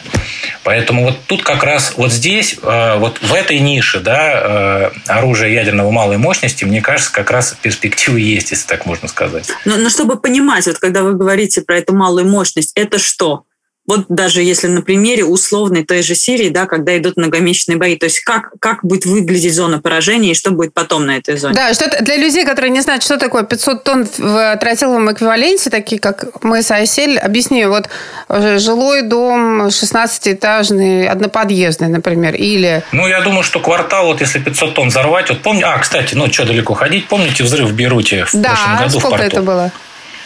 Поэтому 0.63 1.05
вот 1.05 1.17
тут 1.27 1.43
как 1.43 1.63
раз 1.63 1.95
вот 1.97 2.13
здесь, 2.13 2.59
э, 2.63 2.99
вот 2.99 3.19
в 3.23 3.33
этой 3.33 3.59
нише, 3.61 4.01
да, 4.01 4.33
э, 4.33 4.91
оружие 5.07 5.55
ядерного 5.55 5.91
малой 5.91 6.19
мощности, 6.19 6.65
мне 6.65 6.83
кажется, 6.83 7.13
как 7.13 7.31
раз 7.31 7.57
перспективы 7.61 8.21
есть, 8.21 8.51
если 8.51 8.67
так 8.67 8.87
можно 8.87 9.09
сказать. 9.09 9.49
Но, 9.65 9.77
но 9.77 9.89
чтобы 9.89 10.17
понимать, 10.21 10.67
вот 10.67 10.79
когда 10.79 11.03
вы 11.03 11.15
говорите 11.15 11.63
про 11.63 11.79
эту 11.79 11.95
малую 11.95 12.29
мощность, 12.29 12.73
это 12.75 12.99
что? 12.99 13.45
Вот 13.87 14.05
даже 14.09 14.43
если 14.43 14.69
на 14.69 14.83
примере 14.83 15.25
условной 15.25 15.85
той 15.85 16.03
же 16.03 16.15
Сирии, 16.15 16.49
да, 16.49 16.67
когда 16.67 16.97
идут 16.97 17.17
многомесячные 17.17 17.77
бои, 17.77 17.97
то 17.97 18.05
есть 18.05 18.21
как, 18.21 18.53
как 18.61 18.85
будет 18.85 19.05
выглядеть 19.05 19.55
зона 19.55 19.81
поражения 19.81 20.33
и 20.33 20.35
что 20.35 20.53
будет 20.53 20.75
потом 20.75 21.07
на 21.07 21.17
этой 21.17 21.37
зоне? 21.37 21.55
Да, 21.55 21.75
что 21.75 21.91
для 22.03 22.17
людей, 22.17 22.45
которые 22.45 22.71
не 22.71 22.83
знают, 22.83 23.03
что 23.03 23.17
такое 23.17 23.43
500 23.43 23.85
тонн 23.85 24.09
в 24.17 24.57
тротиловом 24.59 25.11
эквиваленте, 25.11 25.71
такие 25.71 26.01
как 26.01 26.45
мы 26.45 26.63
с 26.63 26.71
Айсель, 26.71 27.19
объясни, 27.19 27.65
вот 27.65 27.89
э, 28.29 28.59
жилой 28.59 29.03
дом 29.03 29.67
16-этажный, 29.67 31.09
одноподъездный, 31.09 31.89
например, 31.89 32.35
или... 32.35 32.85
Ну, 32.93 33.09
я 33.09 33.23
думаю, 33.23 33.43
что 33.43 33.61
квартал, 33.61 34.07
вот 34.07 34.21
если 34.21 34.39
500 34.39 34.75
тонн 34.75 34.89
взорвать, 34.89 35.31
вот 35.31 35.43
помню, 35.43 35.67
а, 35.69 35.79
кстати, 35.79 36.15
ну, 36.15 36.31
что 36.33 36.45
далеко 36.45 36.75
ходить, 36.75 37.09
помните 37.09 37.43
взрыв 37.43 37.69
в 37.69 37.75
Беруте 37.75 38.25
в 38.27 38.35
да, 38.35 38.51
прошлом 38.51 38.77
году 38.79 39.01
сколько 39.01 39.07
в 39.07 39.11
порту? 39.19 39.27
это 39.27 39.43
было? 39.43 39.73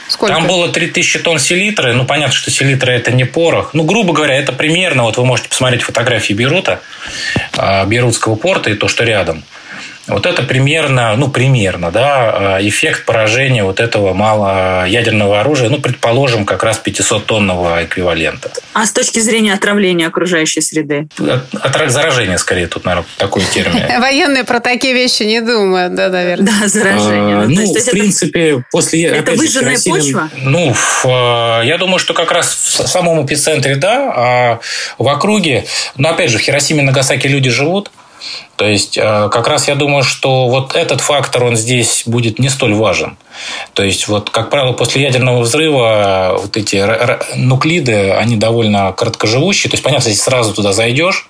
Сколько? 0.08 0.34
Там 0.34 0.46
было 0.46 0.68
3000 0.68 1.20
тонн 1.20 1.38
селитры. 1.38 1.94
Ну, 1.94 2.04
понятно, 2.04 2.34
что 2.34 2.50
селитра– 2.50 2.90
это 2.92 3.10
не 3.10 3.24
порох. 3.24 3.74
Ну, 3.74 3.84
грубо 3.84 4.12
говоря, 4.12 4.34
это 4.34 4.52
примерно, 4.52 5.04
вот 5.04 5.16
вы 5.16 5.24
можете 5.24 5.48
посмотреть 5.48 5.82
фотографии 5.82 6.34
Берута, 6.34 6.80
а, 7.56 7.84
Берутского 7.86 8.36
порта 8.36 8.70
и 8.70 8.74
то, 8.74 8.88
что 8.88 9.04
рядом– 9.04 9.44
вот 10.06 10.26
это 10.26 10.42
примерно, 10.42 11.16
ну, 11.16 11.28
примерно, 11.28 11.90
да, 11.90 12.58
э, 12.58 12.68
эффект 12.68 13.06
поражения 13.06 13.64
вот 13.64 13.80
этого 13.80 14.12
малоядерного 14.12 15.40
оружия, 15.40 15.70
ну, 15.70 15.78
предположим, 15.78 16.44
как 16.44 16.62
раз 16.62 16.80
500-тонного 16.84 17.84
эквивалента. 17.84 18.50
А 18.74 18.84
с 18.84 18.92
точки 18.92 19.20
зрения 19.20 19.54
отравления 19.54 20.06
окружающей 20.06 20.60
среды? 20.60 21.08
От, 21.18 21.54
от 21.54 21.90
заражения, 21.90 22.36
скорее, 22.36 22.66
тут, 22.66 22.84
наверное, 22.84 23.08
такой 23.16 23.42
термин. 23.44 23.82
Военные 24.00 24.44
про 24.44 24.60
такие 24.60 24.92
вещи 24.92 25.22
не 25.22 25.40
думают, 25.40 25.94
да, 25.94 26.08
наверное. 26.10 26.52
Да, 26.60 26.68
заражение. 26.68 27.36
А, 27.38 27.46
ну, 27.48 27.74
в 27.74 27.90
принципе, 27.90 28.62
после... 28.70 29.04
Это 29.04 29.32
выжженная 29.32 29.78
почва? 29.84 30.28
Ну, 30.36 30.74
э, 31.04 31.08
я 31.64 31.78
думаю, 31.78 31.98
что 31.98 32.12
как 32.12 32.30
раз 32.30 32.54
в 32.54 32.86
самом 32.86 33.24
эпицентре, 33.24 33.76
да, 33.76 34.12
а 34.14 34.60
в 34.98 35.08
округе, 35.08 35.64
но, 35.96 36.10
опять 36.10 36.30
же, 36.30 36.38
в 36.38 36.42
Хиросиме 36.42 36.82
и 36.82 36.84
Нагасаки 36.84 37.26
люди 37.26 37.48
живут, 37.48 37.90
то 38.56 38.66
есть, 38.66 38.96
э, 38.96 39.28
как 39.32 39.48
раз 39.48 39.68
я 39.68 39.74
думаю, 39.74 40.04
что 40.04 40.48
вот 40.48 40.76
этот 40.76 41.00
фактор, 41.00 41.44
он 41.44 41.56
здесь 41.56 42.04
будет 42.06 42.38
не 42.38 42.48
столь 42.48 42.74
важен. 42.74 43.16
То 43.72 43.82
есть, 43.82 44.06
вот, 44.06 44.30
как 44.30 44.50
правило, 44.50 44.72
после 44.72 45.02
ядерного 45.02 45.40
взрыва 45.40 46.36
вот 46.40 46.56
эти 46.56 46.84
нуклиды, 47.36 48.12
они 48.12 48.36
довольно 48.36 48.92
короткоживущие. 48.92 49.70
То 49.70 49.74
есть, 49.74 49.82
понятно, 49.82 50.08
если 50.08 50.22
сразу 50.22 50.54
туда 50.54 50.72
зайдешь, 50.72 51.28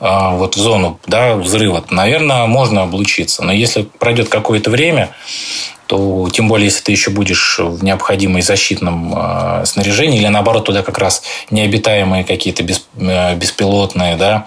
э, 0.00 0.28
вот 0.32 0.54
в 0.54 0.58
зону 0.60 1.00
да, 1.06 1.34
взрыва, 1.34 1.84
наверное, 1.90 2.46
можно 2.46 2.82
облучиться. 2.82 3.42
Но 3.42 3.52
если 3.52 3.82
пройдет 3.82 4.28
какое-то 4.28 4.70
время, 4.70 5.10
то 5.86 6.28
тем 6.32 6.48
более, 6.48 6.66
если 6.66 6.82
ты 6.82 6.92
еще 6.92 7.10
будешь 7.10 7.58
в 7.58 7.84
необходимой 7.84 8.42
защитном 8.42 9.14
э, 9.16 9.66
снаряжении, 9.66 10.18
или 10.18 10.28
наоборот, 10.28 10.64
туда 10.64 10.82
как 10.82 10.98
раз 10.98 11.22
необитаемые 11.50 12.24
какие-то 12.24 12.62
без, 12.62 12.86
э, 12.96 13.36
беспилотные, 13.36 14.16
да, 14.16 14.46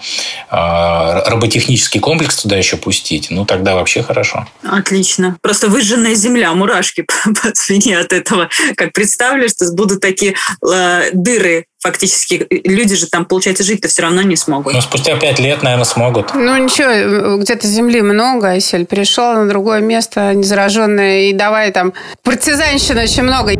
э, 0.50 1.30
роботехнический 1.30 2.00
комплекс 2.00 2.36
туда 2.42 2.56
еще 2.56 2.76
пустить, 2.76 3.28
ну 3.30 3.44
тогда 3.44 3.74
вообще 3.74 4.02
хорошо. 4.02 4.46
Отлично. 4.62 5.36
Просто 5.40 5.68
выжженная 5.68 6.14
земля, 6.14 6.52
мурашки 6.52 7.06
по 7.24 7.54
спине 7.54 7.98
от 7.98 8.12
этого. 8.12 8.48
Как 8.76 8.92
представлю, 8.92 9.48
что 9.48 9.70
будут 9.72 10.00
такие 10.00 10.34
э, 10.68 11.10
дыры 11.12 11.66
фактически 11.80 12.46
люди 12.64 12.96
же 12.96 13.06
там, 13.06 13.24
получается, 13.24 13.62
жить-то 13.62 13.88
все 13.88 14.02
равно 14.02 14.22
не 14.22 14.36
смогут. 14.36 14.74
Ну, 14.74 14.80
спустя 14.80 15.16
пять 15.16 15.38
лет, 15.38 15.62
наверное, 15.62 15.84
смогут. 15.84 16.34
Ну, 16.34 16.56
ничего, 16.56 17.36
где-то 17.38 17.66
земли 17.66 18.02
много, 18.02 18.50
Айсель 18.50 18.86
перешел 18.86 19.34
на 19.34 19.48
другое 19.48 19.80
место, 19.80 20.34
незараженное, 20.34 21.28
и 21.28 21.32
давай 21.32 21.70
там 21.70 21.92
партизанщины 22.22 23.02
очень 23.02 23.22
много. 23.22 23.52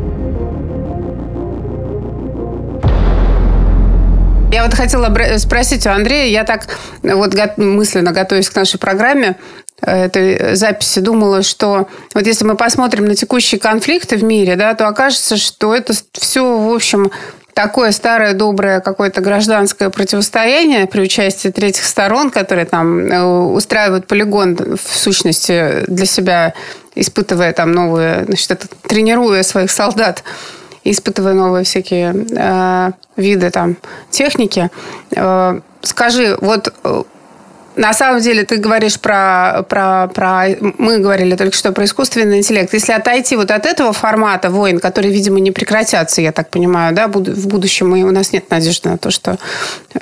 Я 4.51 4.65
вот 4.65 4.75
хотела 4.75 5.15
спросить 5.39 5.87
у 5.87 5.91
Андрея, 5.91 6.31
я 6.31 6.45
так 6.45 6.69
вот 7.03 7.35
мысленно 7.59 8.13
готовясь 8.13 8.49
к 8.49 8.57
нашей 8.57 8.79
программе, 8.79 9.37
э, 9.83 10.07
этой 10.07 10.57
записи 10.57 11.01
думала, 11.01 11.43
что 11.43 11.87
вот 12.15 12.27
если 12.27 12.47
мы 12.47 12.57
посмотрим 12.57 13.05
на 13.05 13.15
текущие 13.15 13.61
конфликты 13.61 14.17
в 14.17 14.25
мире, 14.25 14.57
да, 14.57 14.75
то 14.75 14.89
окажется, 14.89 15.37
что 15.37 15.75
это 15.75 15.93
все, 16.15 16.59
в 16.59 16.73
общем, 16.73 17.11
такое 17.59 17.91
старое, 17.91 18.35
доброе 18.35 18.79
какое-то 18.79 19.21
гражданское 19.21 19.91
противостояние 19.91 20.87
при 20.87 21.01
участии 21.01 21.49
третьих 21.49 21.83
сторон, 21.83 22.31
которые 22.31 22.67
там 22.67 23.01
э, 23.01 23.21
устраивают 23.21 24.07
полигон, 24.07 24.57
в 24.77 24.97
сущности, 24.97 25.85
для 25.89 26.07
себя, 26.07 26.55
испытывая 26.95 27.53
там 27.53 27.73
новые, 27.73 28.27
значит, 28.27 28.53
это, 28.53 28.69
тренируя 28.87 29.43
своих 29.43 29.73
солдат, 29.73 30.23
испытывая 30.85 31.35
новые 31.35 31.65
всякие 31.65 32.15
э, 32.31 32.93
виды 33.17 33.51
там 33.51 33.77
техники. 34.13 34.71
Э, 35.17 35.59
скажи, 35.83 36.39
вот 36.41 36.73
э, 36.85 37.03
на 37.79 37.95
самом 37.95 38.21
деле 38.21 38.45
ты 38.45 38.57
говоришь 38.57 38.99
про, 38.99 39.65
про, 39.69 40.09
про... 40.09 40.49
Мы 40.79 40.99
говорили 40.99 41.37
только 41.37 41.57
что 41.57 41.73
про 41.73 41.85
искусственный 41.85 42.39
интеллект. 42.39 42.75
Если 42.75 42.93
отойти 42.93 43.37
вот 43.37 43.53
от 43.53 43.67
этого 43.67 43.93
формата 43.93 44.51
войн, 44.51 44.81
которые, 44.81 45.15
видимо, 45.15 45.39
не 45.39 45.53
прекратятся, 45.53 46.21
я 46.21 46.33
так 46.33 46.51
понимаю, 46.51 46.93
да, 46.93 47.07
в 47.07 47.47
будущем 47.47 47.93
у 47.93 48.11
нас 48.11 48.33
нет 48.33 48.51
надежды 48.51 48.89
на 48.89 48.99
то, 48.99 49.11
что 49.13 49.39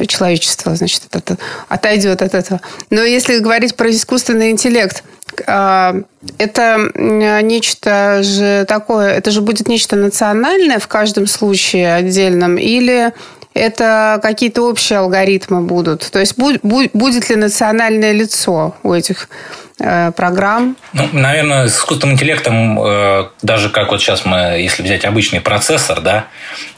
человечество, 0.09 0.75
значит, 0.75 1.02
это, 1.12 1.37
отойдет 1.68 2.23
от 2.23 2.35
этого. 2.35 2.62
Но 2.88 3.02
если 3.02 3.38
говорить 3.40 3.76
про 3.76 3.90
искусственный 3.90 4.50
интеллект, 4.50 5.04
а, 5.47 5.97
это 6.38 6.90
нечто 6.97 8.23
же 8.23 8.64
такое, 8.66 9.11
это 9.11 9.30
же 9.30 9.42
будет 9.42 9.68
нечто 9.68 9.97
национальное 9.97 10.78
в 10.78 10.88
каждом 10.88 11.26
случае 11.26 11.95
отдельном, 11.95 12.56
или 12.56 13.12
это 13.57 14.21
какие-то 14.23 14.63
общие 14.63 14.99
алгоритмы 14.99 15.63
будут? 15.63 16.09
То 16.11 16.21
есть 16.21 16.37
будет 16.37 17.31
ли 17.31 17.37
национальное 17.37 18.13
лицо 18.13 18.77
у 18.83 18.93
этих 18.93 19.29
программ? 19.78 20.76
Ну, 20.92 21.09
наверное, 21.12 21.68
с 21.68 21.76
искусственным 21.76 22.14
интеллектом, 22.14 22.80
э, 22.83 23.28
даже 23.42 23.68
как 23.68 23.90
вот 23.90 24.00
сейчас 24.00 24.25
мы, 24.25 24.38
если 24.59 24.83
взять 24.83 25.04
обычный 25.04 25.40
процессор, 25.40 26.00
да, 26.00 26.26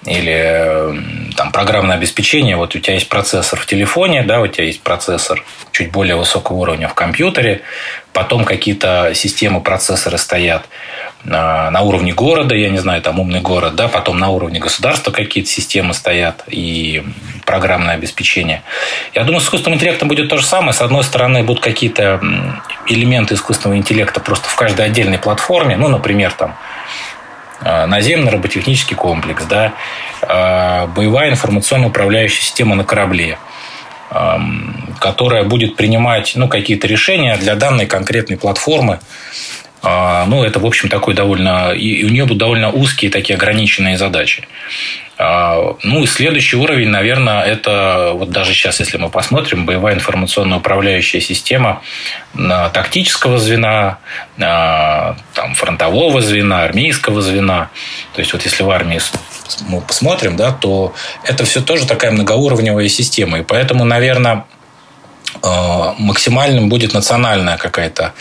или 0.04 1.32
там 1.36 1.52
программное 1.52 1.96
обеспечение, 1.96 2.56
вот 2.56 2.74
у 2.74 2.78
тебя 2.78 2.94
есть 2.94 3.08
процессор 3.08 3.58
в 3.60 3.66
телефоне, 3.66 4.22
да, 4.22 4.40
у 4.40 4.46
тебя 4.48 4.64
есть 4.64 4.82
процессор 4.82 5.44
чуть 5.70 5.92
более 5.92 6.16
высокого 6.16 6.56
уровня 6.56 6.88
в 6.88 6.94
компьютере, 6.94 7.62
потом 8.12 8.44
какие-то 8.44 9.12
системы 9.14 9.60
процессоры 9.60 10.18
стоят 10.18 10.66
на, 11.24 11.70
на 11.70 11.82
уровне 11.82 12.12
города, 12.12 12.54
я 12.54 12.70
не 12.70 12.78
знаю, 12.78 13.02
там 13.02 13.20
умный 13.20 13.40
город, 13.40 13.76
да, 13.76 13.88
потом 13.88 14.18
на 14.18 14.30
уровне 14.30 14.58
государства 14.58 15.10
какие-то 15.10 15.50
системы 15.50 15.94
стоят 15.94 16.44
и 16.48 17.04
программное 17.48 17.94
обеспечение. 17.94 18.62
Я 19.14 19.24
думаю, 19.24 19.40
с 19.40 19.44
искусственным 19.46 19.78
интеллектом 19.78 20.06
будет 20.06 20.28
то 20.28 20.36
же 20.36 20.44
самое. 20.44 20.72
С 20.72 20.82
одной 20.82 21.02
стороны, 21.02 21.42
будут 21.42 21.62
какие-то 21.62 22.20
элементы 22.86 23.34
искусственного 23.34 23.78
интеллекта 23.78 24.20
просто 24.20 24.48
в 24.48 24.54
каждой 24.54 24.86
отдельной 24.86 25.18
платформе, 25.18 25.76
ну, 25.76 25.88
например, 25.88 26.32
там 26.32 26.54
Э, 27.60 27.86
наземный 27.86 28.30
роботехнический 28.30 28.94
комплекс, 28.94 29.44
да, 29.44 29.74
э, 30.22 30.86
боевая 30.86 31.30
информационно-управляющая 31.30 32.42
система 32.42 32.76
на 32.76 32.84
корабле, 32.84 33.36
эм, 34.10 34.94
которая 35.00 35.42
будет 35.42 35.74
принимать 35.74 36.32
ну, 36.36 36.48
какие-то 36.48 36.86
решения 36.86 37.36
для 37.36 37.56
данной 37.56 37.86
конкретной 37.86 38.36
платформы. 38.36 39.00
Э, 39.82 40.24
ну, 40.26 40.44
это, 40.44 40.58
в 40.58 40.66
общем, 40.66 40.88
такой 40.88 41.14
довольно... 41.14 41.72
И 41.72 42.04
у 42.04 42.08
нее 42.08 42.24
будут 42.24 42.38
довольно 42.38 42.70
узкие 42.70 43.10
такие 43.10 43.36
ограниченные 43.36 43.96
задачи. 43.96 44.46
А, 45.20 45.76
ну 45.82 46.04
и 46.04 46.06
следующий 46.06 46.56
уровень, 46.56 46.90
наверное, 46.90 47.42
это 47.42 48.12
вот 48.14 48.30
даже 48.30 48.52
сейчас, 48.52 48.78
если 48.78 48.98
мы 48.98 49.08
посмотрим, 49.08 49.66
боевая 49.66 49.96
информационно-управляющая 49.96 51.20
система 51.20 51.82
тактического 52.72 53.38
звена, 53.38 53.98
там, 54.36 55.54
фронтового 55.54 56.20
звена, 56.20 56.62
армейского 56.62 57.20
звена. 57.20 57.70
То 58.14 58.20
есть 58.20 58.32
вот 58.32 58.44
если 58.44 58.62
в 58.62 58.70
армии 58.70 59.00
мы 59.66 59.80
посмотрим, 59.80 60.36
да, 60.36 60.52
то 60.52 60.94
это 61.24 61.44
все 61.44 61.62
тоже 61.62 61.88
такая 61.88 62.12
многоуровневая 62.12 62.88
система. 62.88 63.40
И 63.40 63.42
поэтому, 63.42 63.84
наверное, 63.84 64.44
максимальным 65.98 66.68
будет 66.68 66.94
национальная 66.94 67.56
какая-то 67.56 68.12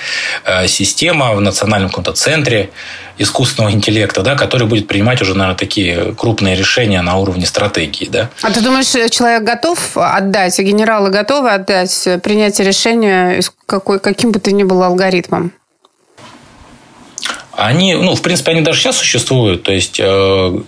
э, 0.44 0.68
система 0.68 1.34
в 1.34 1.42
национальном 1.42 1.90
каком-то 1.90 2.12
центре 2.12 2.70
искусственного 3.18 3.72
интеллекта, 3.72 4.22
да, 4.22 4.36
который 4.36 4.68
будет 4.68 4.88
принимать 4.88 5.22
уже, 5.22 5.34
наверное, 5.34 5.58
такие 5.58 6.14
крупные 6.16 6.56
решения 6.56 7.02
на 7.02 7.18
уровне 7.18 7.46
стратегии. 7.46 8.08
Да. 8.12 8.30
А 8.42 8.52
ты 8.52 8.62
думаешь, 8.62 9.12
человек 9.12 9.44
готов 9.44 9.80
отдать, 9.96 10.60
генералы 10.60 11.10
готовы 11.10 11.52
отдать 11.52 12.08
принятие 12.22 12.68
решения 12.68 13.42
какой, 13.66 14.00
каким 14.00 14.32
бы 14.32 14.40
то 14.40 14.52
ни 14.52 14.64
было 14.64 14.88
алгоритмом? 14.88 15.52
Они, 17.54 17.96
ну, 17.96 18.14
в 18.14 18.22
принципе, 18.22 18.52
они 18.52 18.62
даже 18.62 18.80
сейчас 18.80 18.98
существуют. 18.98 19.64
То 19.64 19.72
есть 19.72 20.00
э, 20.00 20.60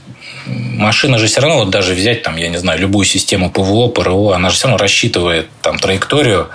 машина 0.45 1.17
же 1.17 1.27
все 1.27 1.41
равно, 1.41 1.59
вот 1.59 1.69
даже 1.69 1.93
взять 1.93 2.23
там, 2.23 2.37
я 2.37 2.49
не 2.49 2.57
знаю, 2.57 2.79
любую 2.79 3.05
систему 3.05 3.49
ПВО, 3.49 3.87
ПРО, 3.89 4.31
она 4.31 4.49
же 4.49 4.55
все 4.55 4.67
равно 4.67 4.77
рассчитывает 4.77 5.47
там 5.61 5.77
траекторию, 5.79 6.49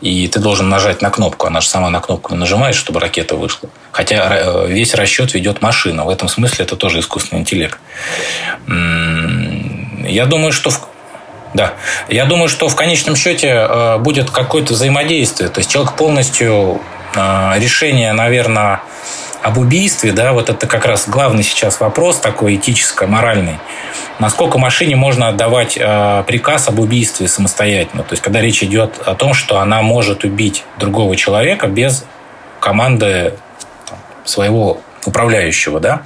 и 0.00 0.28
ты 0.28 0.40
должен 0.40 0.68
нажать 0.68 1.02
на 1.02 1.10
кнопку. 1.10 1.46
Она 1.46 1.60
же 1.60 1.68
сама 1.68 1.88
на 1.90 2.00
кнопку 2.00 2.34
нажимает, 2.34 2.74
чтобы 2.74 3.00
ракета 3.00 3.34
вышла. 3.34 3.70
Хотя 3.92 4.28
э, 4.30 4.66
весь 4.68 4.94
расчет 4.94 5.32
ведет 5.34 5.62
машина. 5.62 6.04
В 6.04 6.10
этом 6.10 6.28
смысле 6.28 6.64
это 6.64 6.76
тоже 6.76 7.00
искусственный 7.00 7.40
интеллект. 7.40 7.78
Я 8.68 10.26
думаю, 10.26 10.52
что 10.52 10.70
в 10.70 10.88
да. 11.54 11.72
Я 12.08 12.26
думаю, 12.26 12.48
что 12.48 12.68
в 12.68 12.76
конечном 12.76 13.16
счете 13.16 13.48
э, 13.48 13.98
будет 13.98 14.30
какое-то 14.30 14.74
взаимодействие. 14.74 15.48
То 15.48 15.60
есть 15.60 15.70
человек 15.70 15.94
полностью 15.94 16.82
э, 17.14 17.52
решение, 17.56 18.12
наверное, 18.12 18.82
об 19.42 19.58
убийстве, 19.58 20.12
да, 20.12 20.32
вот 20.32 20.48
это 20.48 20.66
как 20.66 20.86
раз 20.86 21.08
главный 21.08 21.42
сейчас 21.42 21.80
вопрос 21.80 22.18
такой 22.18 22.56
этическо-моральный. 22.56 23.58
Насколько 24.18 24.58
машине 24.58 24.96
можно 24.96 25.28
отдавать 25.28 25.76
э, 25.78 26.24
приказ 26.26 26.68
об 26.68 26.80
убийстве 26.80 27.28
самостоятельно? 27.28 28.02
То 28.02 28.12
есть, 28.12 28.22
когда 28.22 28.40
речь 28.40 28.62
идет 28.62 28.98
о 29.04 29.14
том, 29.14 29.34
что 29.34 29.60
она 29.60 29.82
может 29.82 30.24
убить 30.24 30.64
другого 30.78 31.16
человека 31.16 31.66
без 31.66 32.04
команды 32.60 33.34
там, 33.88 33.98
своего 34.24 34.80
управляющего, 35.04 35.80
да? 35.80 36.02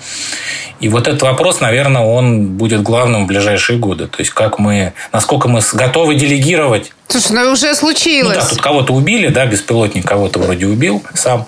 И 0.80 0.88
вот 0.88 1.08
этот 1.08 1.22
вопрос, 1.22 1.60
наверное, 1.60 2.02
он 2.02 2.46
будет 2.46 2.82
главным 2.82 3.24
в 3.24 3.26
ближайшие 3.26 3.78
годы. 3.78 4.06
То 4.06 4.20
есть, 4.20 4.30
как 4.30 4.58
мы, 4.58 4.94
насколько 5.12 5.46
мы 5.46 5.60
готовы 5.74 6.14
делегировать. 6.14 6.92
Слушай, 7.08 7.32
ну 7.32 7.52
уже 7.52 7.74
случилось. 7.74 8.36
Ну 8.36 8.42
да, 8.42 8.48
тут 8.48 8.60
кого-то 8.60 8.94
убили, 8.94 9.28
да, 9.28 9.44
беспилотник 9.44 10.06
кого-то 10.06 10.38
вроде 10.38 10.66
убил 10.66 11.02
сам. 11.14 11.44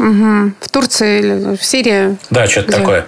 Угу. 0.00 0.52
В 0.60 0.68
Турции 0.70 1.18
или 1.18 1.56
в 1.56 1.62
Сирии? 1.62 2.16
Да, 2.30 2.46
что-то 2.46 2.72
такое. 2.72 3.06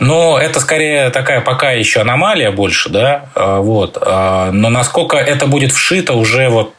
Но 0.00 0.38
это 0.40 0.58
скорее 0.58 1.10
такая 1.10 1.40
пока 1.40 1.70
еще 1.70 2.00
аномалия 2.00 2.50
больше, 2.50 2.88
да, 2.88 3.26
а, 3.36 3.60
вот. 3.60 3.96
А, 4.00 4.50
но 4.50 4.68
насколько 4.68 5.16
это 5.16 5.46
будет 5.46 5.70
вшито 5.70 6.14
уже 6.14 6.48
вот 6.48 6.74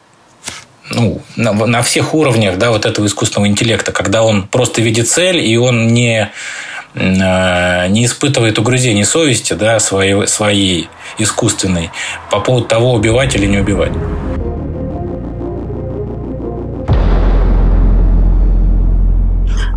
ну, 0.90 1.22
на, 1.36 1.54
на 1.54 1.80
всех 1.80 2.12
уровнях, 2.12 2.58
да, 2.58 2.72
вот 2.72 2.84
этого 2.84 3.06
искусственного 3.06 3.48
интеллекта, 3.48 3.90
когда 3.90 4.22
он 4.22 4.46
просто 4.46 4.82
видит 4.82 5.08
цель, 5.08 5.38
и 5.38 5.56
он 5.56 5.88
не, 5.88 6.30
а, 6.94 7.88
не 7.88 8.04
испытывает 8.04 8.58
угрызений 8.58 9.04
совести, 9.04 9.54
да, 9.54 9.78
своей, 9.80 10.26
своей 10.26 10.90
искусственной 11.16 11.90
по 12.30 12.40
поводу 12.40 12.66
того, 12.66 12.92
убивать 12.92 13.34
или 13.34 13.46
не 13.46 13.60
убивать. 13.60 13.92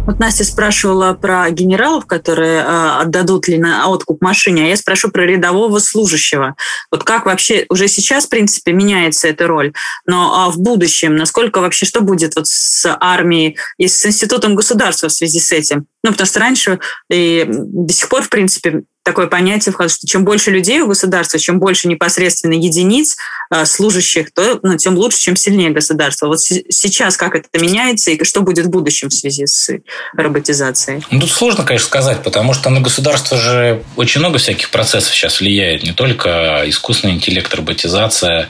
Вот 0.08 0.20
Настя 0.20 0.46
спрашивала 0.46 1.14
про 1.14 1.50
генералов, 1.52 2.06
которые 2.06 2.62
э, 2.62 3.02
отдадут 3.02 3.50
ли 3.50 3.58
на 3.58 3.90
откуп 3.90 4.22
машине, 4.22 4.64
а 4.64 4.68
я 4.70 4.78
спрошу 4.78 5.12
про 5.12 5.26
рядового 5.26 5.80
служащего. 5.80 6.56
Вот 6.90 7.04
как 7.04 7.26
вообще 7.26 7.66
уже 7.68 7.90
сейчас, 7.90 8.26
в 8.26 8.30
принципе, 8.30 8.72
меняется 8.72 9.28
эта 9.28 9.48
роль, 9.48 9.74
но 10.06 10.46
а 10.46 10.50
в 10.50 10.60
будущем, 10.60 11.18
насколько 11.18 11.60
вообще, 11.60 11.86
что 11.86 12.00
будет 12.00 12.38
вот 12.38 12.48
с 12.48 12.86
армией 13.02 13.58
и 13.78 13.90
с 13.90 14.06
институтом 14.06 14.56
государства 14.56 15.10
в 15.10 15.12
связи 15.12 15.42
с 15.42 15.52
этим? 15.52 15.88
Ну, 16.08 16.14
потому 16.14 16.28
что 16.28 16.40
раньше 16.40 16.80
и 17.12 17.46
до 17.50 17.92
сих 17.92 18.08
пор, 18.08 18.24
в 18.24 18.30
принципе, 18.30 18.84
такое 19.08 19.28
понятие 19.28 19.72
входит, 19.72 19.94
что 19.94 20.06
чем 20.06 20.26
больше 20.26 20.52
людей 20.52 20.82
у 20.82 20.88
государства, 20.88 21.40
чем 21.40 21.60
больше 21.60 21.88
непосредственно 21.88 22.54
единиц 22.54 23.16
э, 23.50 23.66
служащих, 23.66 24.34
то 24.34 24.60
ну, 24.64 24.76
тем 24.76 24.98
лучше, 24.98 25.18
чем 25.18 25.38
сильнее 25.38 25.70
государство. 25.70 26.28
Вот 26.28 26.42
сейчас 26.42 27.16
как 27.16 27.36
это 27.36 27.48
меняется 27.58 28.12
и 28.12 28.22
что 28.26 28.42
будет 28.42 28.66
в 28.66 28.70
будущем 28.70 29.08
в 29.08 29.14
связи 29.14 29.46
с 29.46 29.70
роботизацией? 30.14 31.04
Ну, 31.10 31.22
тут 31.22 31.32
сложно, 31.32 31.64
конечно, 31.64 31.88
сказать, 31.88 32.22
потому 32.22 32.54
что 32.54 32.70
на 32.70 32.82
государство 32.82 33.38
же 33.38 33.82
очень 33.96 34.20
много 34.20 34.40
всяких 34.40 34.70
процессов 34.72 35.16
сейчас 35.16 35.40
влияет. 35.40 35.84
Не 35.84 35.94
только 35.94 36.64
искусственный 36.66 37.14
интеллект, 37.14 37.54
роботизация. 37.56 38.50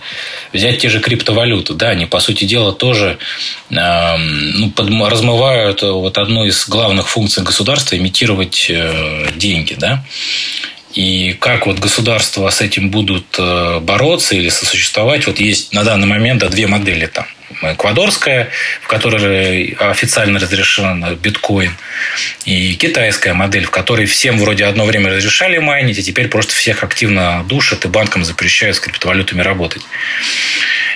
Взять 0.53 0.79
те 0.79 0.89
же 0.89 0.99
криптовалюты, 0.99 1.75
да, 1.75 1.89
они, 1.89 2.07
по 2.07 2.19
сути 2.19 2.45
дела, 2.45 2.73
тоже 2.73 3.19
э, 3.69 4.17
ну, 4.17 4.71
под, 4.71 4.89
размывают 4.89 5.83
вот 5.83 6.17
одну 6.17 6.45
из 6.45 6.67
главных 6.67 7.07
функций 7.07 7.43
государства– 7.47 7.95
имитировать 7.97 8.67
э, 8.69 9.29
деньги, 9.35 9.73
да. 9.73 10.03
И 10.93 11.35
как 11.39 11.67
вот 11.67 11.79
государства 11.79 12.49
с 12.49 12.61
этим 12.61 12.89
будут 12.89 13.25
э, 13.37 13.79
бороться 13.79 14.35
или 14.35 14.49
сосуществовать, 14.49 15.27
вот 15.27 15.39
есть 15.39 15.73
на 15.73 15.83
данный 15.83 16.07
момент 16.07 16.39
да, 16.41 16.49
две 16.49 16.67
модели 16.67 17.05
там. 17.05 17.25
Эквадорская, 17.61 18.49
в 18.81 18.87
которой 18.87 19.75
официально 19.79 20.39
разрешен 20.39 21.15
биткоин, 21.15 21.71
и 22.45 22.75
китайская 22.75 23.33
модель, 23.33 23.65
в 23.65 23.71
которой 23.71 24.05
всем 24.05 24.37
вроде 24.37 24.65
одно 24.65 24.85
время 24.85 25.09
разрешали 25.11 25.57
майнить, 25.57 25.97
а 25.99 26.03
теперь 26.03 26.27
просто 26.27 26.53
всех 26.53 26.83
активно 26.83 27.43
душат 27.47 27.85
и 27.85 27.87
банкам 27.87 28.23
запрещают 28.25 28.75
с 28.75 28.79
криптовалютами 28.79 29.41
работать. 29.41 29.83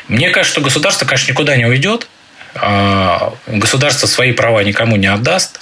Мне 0.08 0.30
кажется, 0.30 0.54
что 0.54 0.62
государство, 0.62 1.06
конечно, 1.06 1.32
никуда 1.32 1.56
не 1.56 1.66
уйдет. 1.66 2.08
А, 2.56 3.34
государство 3.48 4.08
свои 4.08 4.34
права 4.34 4.64
никому 4.64 4.98
не 4.98 5.08
отдаст, 5.08 5.62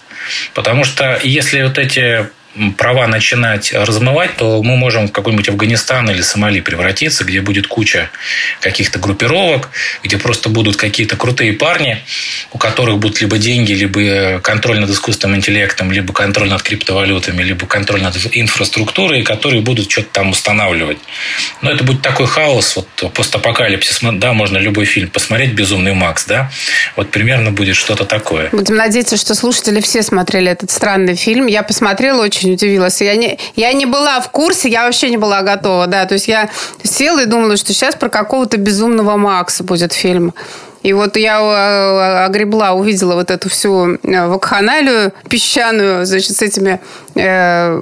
потому 0.54 0.84
что 0.84 1.20
если 1.24 1.64
вот 1.64 1.78
эти 1.78 2.30
права 2.78 3.08
начинать 3.08 3.74
размывать, 3.74 4.36
то 4.38 4.62
мы 4.64 4.76
можем 4.76 5.08
в 5.08 5.12
какой-нибудь 5.12 5.50
Афганистан 5.50 6.10
или 6.10 6.22
Сомали 6.22 6.60
превратиться, 6.60 7.24
где 7.24 7.42
будет 7.42 7.68
куча 7.68 8.10
каких-то 8.62 9.00
группировок, 9.00 9.70
где 10.04 10.18
просто 10.18 10.50
будут 10.50 10.76
какие-то 10.76 11.16
крутые 11.16 11.54
парни, 11.54 11.98
у 12.52 12.58
которых 12.58 12.98
будут 12.98 13.22
либо 13.22 13.38
деньги, 13.38 13.74
либо 13.74 14.40
контроль 14.40 14.80
над 14.80 14.90
искусственным 14.90 15.38
интеллектом, 15.38 15.92
либо 15.92 16.14
контроль 16.14 16.50
над 16.50 16.62
криптовалютами, 16.62 17.44
либо 17.44 17.66
контроль 17.66 18.02
над 18.02 18.16
инфраструктурой, 18.34 19.24
которые 19.24 19.62
будут 19.62 19.90
что-то 19.90 20.10
там 20.12 20.30
устанавливать. 20.32 21.00
Но 21.62 21.72
это 21.72 21.84
будет 21.84 22.02
такой 22.02 22.28
хаос, 22.28 22.76
вот 22.76 23.14
постапокалипсис, 23.14 24.00
да, 24.02 24.34
можно 24.34 24.58
любой 24.58 24.86
фильм 24.86 25.10
посмотреть, 25.10 25.54
«Безумный 25.54 25.94
Макс», 25.94 26.26
да, 26.26 26.52
вот 26.96 27.12
примерно 27.12 27.52
будет 27.52 27.76
что-то 27.76 28.06
такое. 28.06 28.50
Будем 28.52 28.76
надеяться, 28.76 29.18
что 29.18 29.36
слушатели 29.36 29.82
все 29.82 30.04
смотрели 30.04 30.52
этот 30.52 30.72
странный 30.72 31.16
фильм. 31.16 31.48
Я 31.48 31.64
посмотрела 31.64 32.24
очень 32.24 32.49
очень 32.50 32.54
удивилась. 32.54 33.02
Я 33.02 33.16
не, 33.16 33.38
я 33.56 33.74
не 33.74 33.86
была 33.86 34.20
в 34.20 34.30
курсе, 34.32 34.70
я 34.70 34.86
вообще 34.86 35.10
не 35.10 35.18
была 35.18 35.42
готова, 35.42 35.88
да. 35.88 36.06
То 36.06 36.14
есть 36.14 36.28
я 36.28 36.50
села 36.84 37.22
и 37.22 37.26
думала, 37.26 37.58
что 37.58 37.74
сейчас 37.74 37.96
про 37.96 38.10
какого-то 38.10 38.58
безумного 38.58 39.18
Макса 39.18 39.64
будет 39.64 39.94
фильм. 39.94 40.34
И 40.84 40.94
вот 40.94 41.18
я 41.18 41.40
э, 41.42 42.26
огребла, 42.26 42.72
увидела 42.72 43.16
вот 43.16 43.32
эту 43.32 43.50
всю 43.50 43.96
э, 43.96 44.28
вакханалию 44.28 45.14
песчаную, 45.30 46.06
значит, 46.06 46.38
с 46.38 46.42
этими, 46.42 46.80
э, 47.16 47.82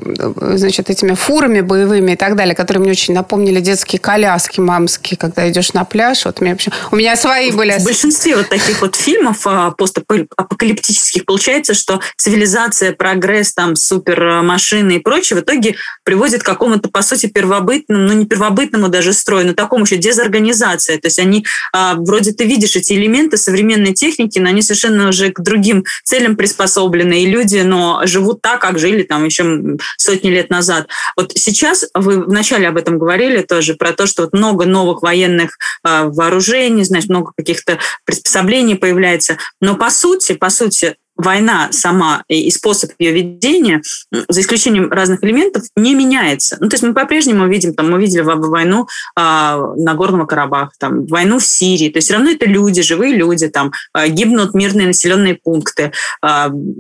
значит, 0.58 0.90
этими 0.90 1.14
фурами 1.14 1.62
боевыми 1.62 2.14
и 2.14 2.16
так 2.16 2.36
далее, 2.36 2.56
которые 2.56 2.82
мне 2.82 2.92
очень 2.92 3.14
напомнили 3.14 3.60
детские 3.60 4.00
коляски 4.00 4.60
мамские, 4.60 5.18
когда 5.18 5.48
идешь 5.50 5.74
на 5.74 5.86
пляж. 5.86 6.26
Вот 6.26 6.42
мне, 6.42 6.58
у 6.92 6.96
меня 6.96 7.16
свои 7.16 7.52
были. 7.52 7.78
В 7.78 7.84
большинстве 7.84 8.36
вот 8.36 8.50
таких 8.50 8.82
вот 8.82 8.96
фильмов 8.96 9.46
а, 9.46 9.72
постапокалиптических 9.72 11.26
получается, 11.26 11.76
что 11.76 12.02
цивилизация, 12.16 12.94
прогресс, 12.94 13.54
там, 13.54 13.76
супермашины 13.76 14.94
и 14.94 15.00
прочее 15.00 15.40
в 15.40 15.44
итоге 15.44 15.76
приводит 16.04 16.42
к 16.42 16.46
какому-то, 16.46 16.90
по 16.90 17.04
сути, 17.04 17.28
первобытному, 17.28 18.08
ну, 18.08 18.14
не 18.14 18.26
первобытному 18.26 18.90
даже 18.90 19.14
строю, 19.14 19.46
но 19.48 19.54
такому 19.54 19.86
еще 19.86 19.98
дезорганизации. 19.98 20.98
То 20.98 21.08
есть 21.08 21.20
они, 21.20 21.46
а, 21.74 21.96
вроде 21.96 22.32
ты 22.32 22.46
видишь 22.46 22.76
эти 22.76 22.87
элементы 22.92 23.38
современной 23.38 23.94
техники, 23.94 24.40
но 24.40 24.50
они 24.50 24.62
совершенно 24.62 25.10
уже 25.10 25.32
к 25.32 25.40
другим 25.40 25.86
целям 26.04 26.36
приспособлены, 26.36 27.24
и 27.24 27.26
люди, 27.26 27.60
но 27.60 28.02
живут 28.06 28.42
так, 28.42 28.62
как 28.62 28.80
жили 28.80 29.04
там 29.04 29.26
еще 29.26 29.78
сотни 29.98 30.30
лет 30.30 30.50
назад. 30.50 30.88
Вот 31.16 31.32
сейчас 31.36 31.86
вы 31.94 32.24
вначале 32.24 32.68
об 32.68 32.78
этом 32.78 32.98
говорили 32.98 33.42
тоже, 33.42 33.76
про 33.76 33.94
то, 33.94 34.06
что 34.06 34.24
вот 34.24 34.34
много 34.34 34.66
новых 34.66 35.02
военных 35.02 35.58
э, 35.84 36.04
вооружений, 36.06 36.84
значит, 36.84 37.10
много 37.10 37.32
каких-то 37.36 37.80
приспособлений 38.06 38.76
появляется, 38.76 39.38
но 39.62 39.76
по 39.76 39.90
сути, 39.90 40.34
по 40.34 40.50
сути, 40.50 40.96
война 41.18 41.70
сама 41.72 42.24
и 42.28 42.50
способ 42.52 42.92
ее 43.00 43.12
ведения, 43.12 43.82
за 44.12 44.42
исключением 44.42 44.92
разных 44.92 45.24
элементов, 45.24 45.64
не 45.76 45.96
меняется. 45.96 46.58
Ну, 46.60 46.70
то 46.70 46.76
есть 46.76 46.84
мы 46.84 46.94
по-прежнему 46.94 47.48
видим, 47.48 47.74
там, 47.74 47.92
мы 47.92 48.00
видели 48.00 48.22
войну 48.22 48.88
э, 49.18 49.74
Нагорного 49.78 50.26
Карабаха, 50.26 50.72
там, 50.80 51.06
войну 51.08 51.40
в 51.40 51.46
Сирии. 51.46 51.90
То 51.90 51.98
есть 51.98 52.08
все 52.08 52.16
равно 52.16 52.32
это 52.32 52.46
люди, 52.46 52.82
живые 52.82 53.16
люди, 53.16 53.48
там, 53.48 53.72
э, 53.96 54.08
гибнут 54.10 54.54
мирные 54.54 54.88
населенные 54.88 55.36
пункты, 55.36 55.92
э, 56.24 56.28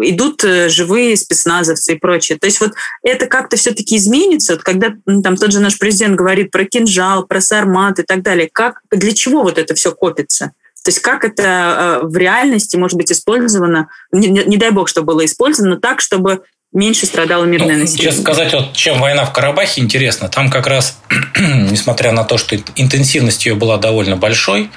идут 0.01 0.41
живые 0.41 1.17
спецназовцы 1.17 1.93
и 1.93 1.99
прочее. 1.99 2.37
То 2.37 2.45
есть 2.45 2.59
вот 2.61 2.73
это 3.03 3.25
как-то 3.25 3.57
все-таки 3.57 3.97
изменится. 3.97 4.53
Вот 4.53 4.63
когда 4.63 4.93
там 5.05 5.35
тот 5.35 5.51
же 5.51 5.59
наш 5.59 5.77
президент 5.77 6.15
говорит 6.15 6.51
про 6.51 6.65
кинжал, 6.65 7.25
про 7.25 7.41
сармат 7.41 7.99
и 7.99 8.03
так 8.03 8.21
далее, 8.21 8.49
как, 8.51 8.81
для 8.91 9.13
чего 9.13 9.43
вот 9.43 9.57
это 9.57 9.73
все 9.73 9.91
копится? 9.91 10.51
То 10.83 10.89
есть 10.89 10.99
как 10.99 11.23
это 11.25 11.99
э, 12.03 12.05
в 12.05 12.15
реальности 12.15 12.77
может 12.77 12.97
быть 12.97 13.11
использовано, 13.11 13.89
не, 14.11 14.27
не, 14.29 14.43
не 14.43 14.57
дай 14.57 14.71
бог, 14.71 14.87
чтобы 14.87 15.07
было 15.07 15.25
использовано 15.25 15.77
так, 15.77 16.01
чтобы 16.01 16.43
меньше 16.73 17.05
страдало 17.05 17.45
мирное 17.45 17.75
ну, 17.75 17.81
население. 17.81 18.11
Честно 18.11 18.23
сказать, 18.23 18.53
вот 18.53 18.73
чем 18.73 18.99
война 18.99 19.25
в 19.25 19.33
Карабахе 19.33 19.81
интересна, 19.81 20.29
там 20.29 20.49
как 20.49 20.67
раз, 20.67 20.97
несмотря 21.39 22.11
на 22.11 22.23
то, 22.23 22.37
что 22.37 22.55
интенсивность 22.75 23.45
ее 23.45 23.55
была 23.55 23.77
довольно 23.77 24.15
большой, 24.15 24.69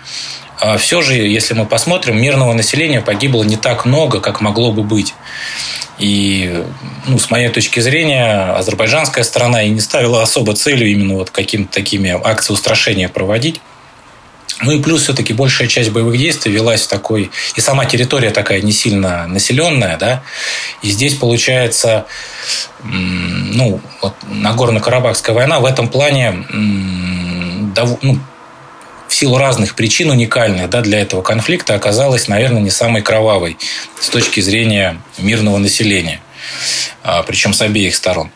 а 0.61 0.77
все 0.77 1.01
же, 1.01 1.15
если 1.15 1.55
мы 1.55 1.65
посмотрим, 1.65 2.21
мирного 2.21 2.53
населения 2.53 3.01
погибло 3.01 3.43
не 3.43 3.57
так 3.57 3.87
много, 3.87 4.21
как 4.21 4.41
могло 4.41 4.73
бы 4.73 4.83
быть. 4.83 5.15
И 5.99 6.65
ну, 7.07 7.19
с 7.19 7.31
моей 7.31 7.49
точки 7.49 7.81
зрения, 7.81 8.53
азербайджанская 8.53 9.25
сторона 9.25 9.63
и 9.63 9.71
не 9.71 9.81
ставила 9.81 10.23
особо 10.23 10.55
целью 10.55 10.89
именно 10.89 11.15
вот 11.15 11.31
какими-то 11.31 11.73
такими 11.73 12.11
акции 12.11 12.53
устрашения 12.53 13.09
проводить. 13.09 13.61
Ну 14.63 14.73
и 14.73 14.83
плюс 14.83 15.03
все-таки 15.03 15.33
большая 15.33 15.69
часть 15.69 15.91
боевых 15.91 16.19
действий 16.19 16.53
велась 16.53 16.83
в 16.83 16.89
такой... 16.89 17.31
И 17.55 17.61
сама 17.61 17.87
территория 17.87 18.31
такая 18.31 18.61
не 18.61 18.73
сильно 18.73 19.27
населенная, 19.27 19.97
да. 19.97 20.23
И 20.83 20.91
здесь 20.91 21.15
получается, 21.15 22.07
ну, 22.83 23.81
вот 24.03 24.15
Нагорно-Карабахская 24.29 25.33
война 25.33 25.61
в 25.61 25.65
этом 25.65 25.89
плане 25.89 26.45
ну, 26.51 28.19
в 29.09 29.15
силу 29.15 29.39
разных 29.39 29.75
причин 29.75 30.11
уникальных 30.11 30.71
да, 30.71 30.83
для 30.83 31.01
этого 31.01 31.23
конфликта 31.23 31.75
оказалась, 31.75 32.29
наверное, 32.29 32.63
не 32.63 32.71
самой 32.71 33.03
кровавой 33.03 33.57
с 34.01 34.09
точки 34.09 34.41
зрения 34.41 35.01
мирного 35.19 35.59
населения. 35.59 36.21
А, 37.03 37.23
причем 37.23 37.53
с 37.53 37.63
обеих 37.63 37.95
сторон. 37.95 38.31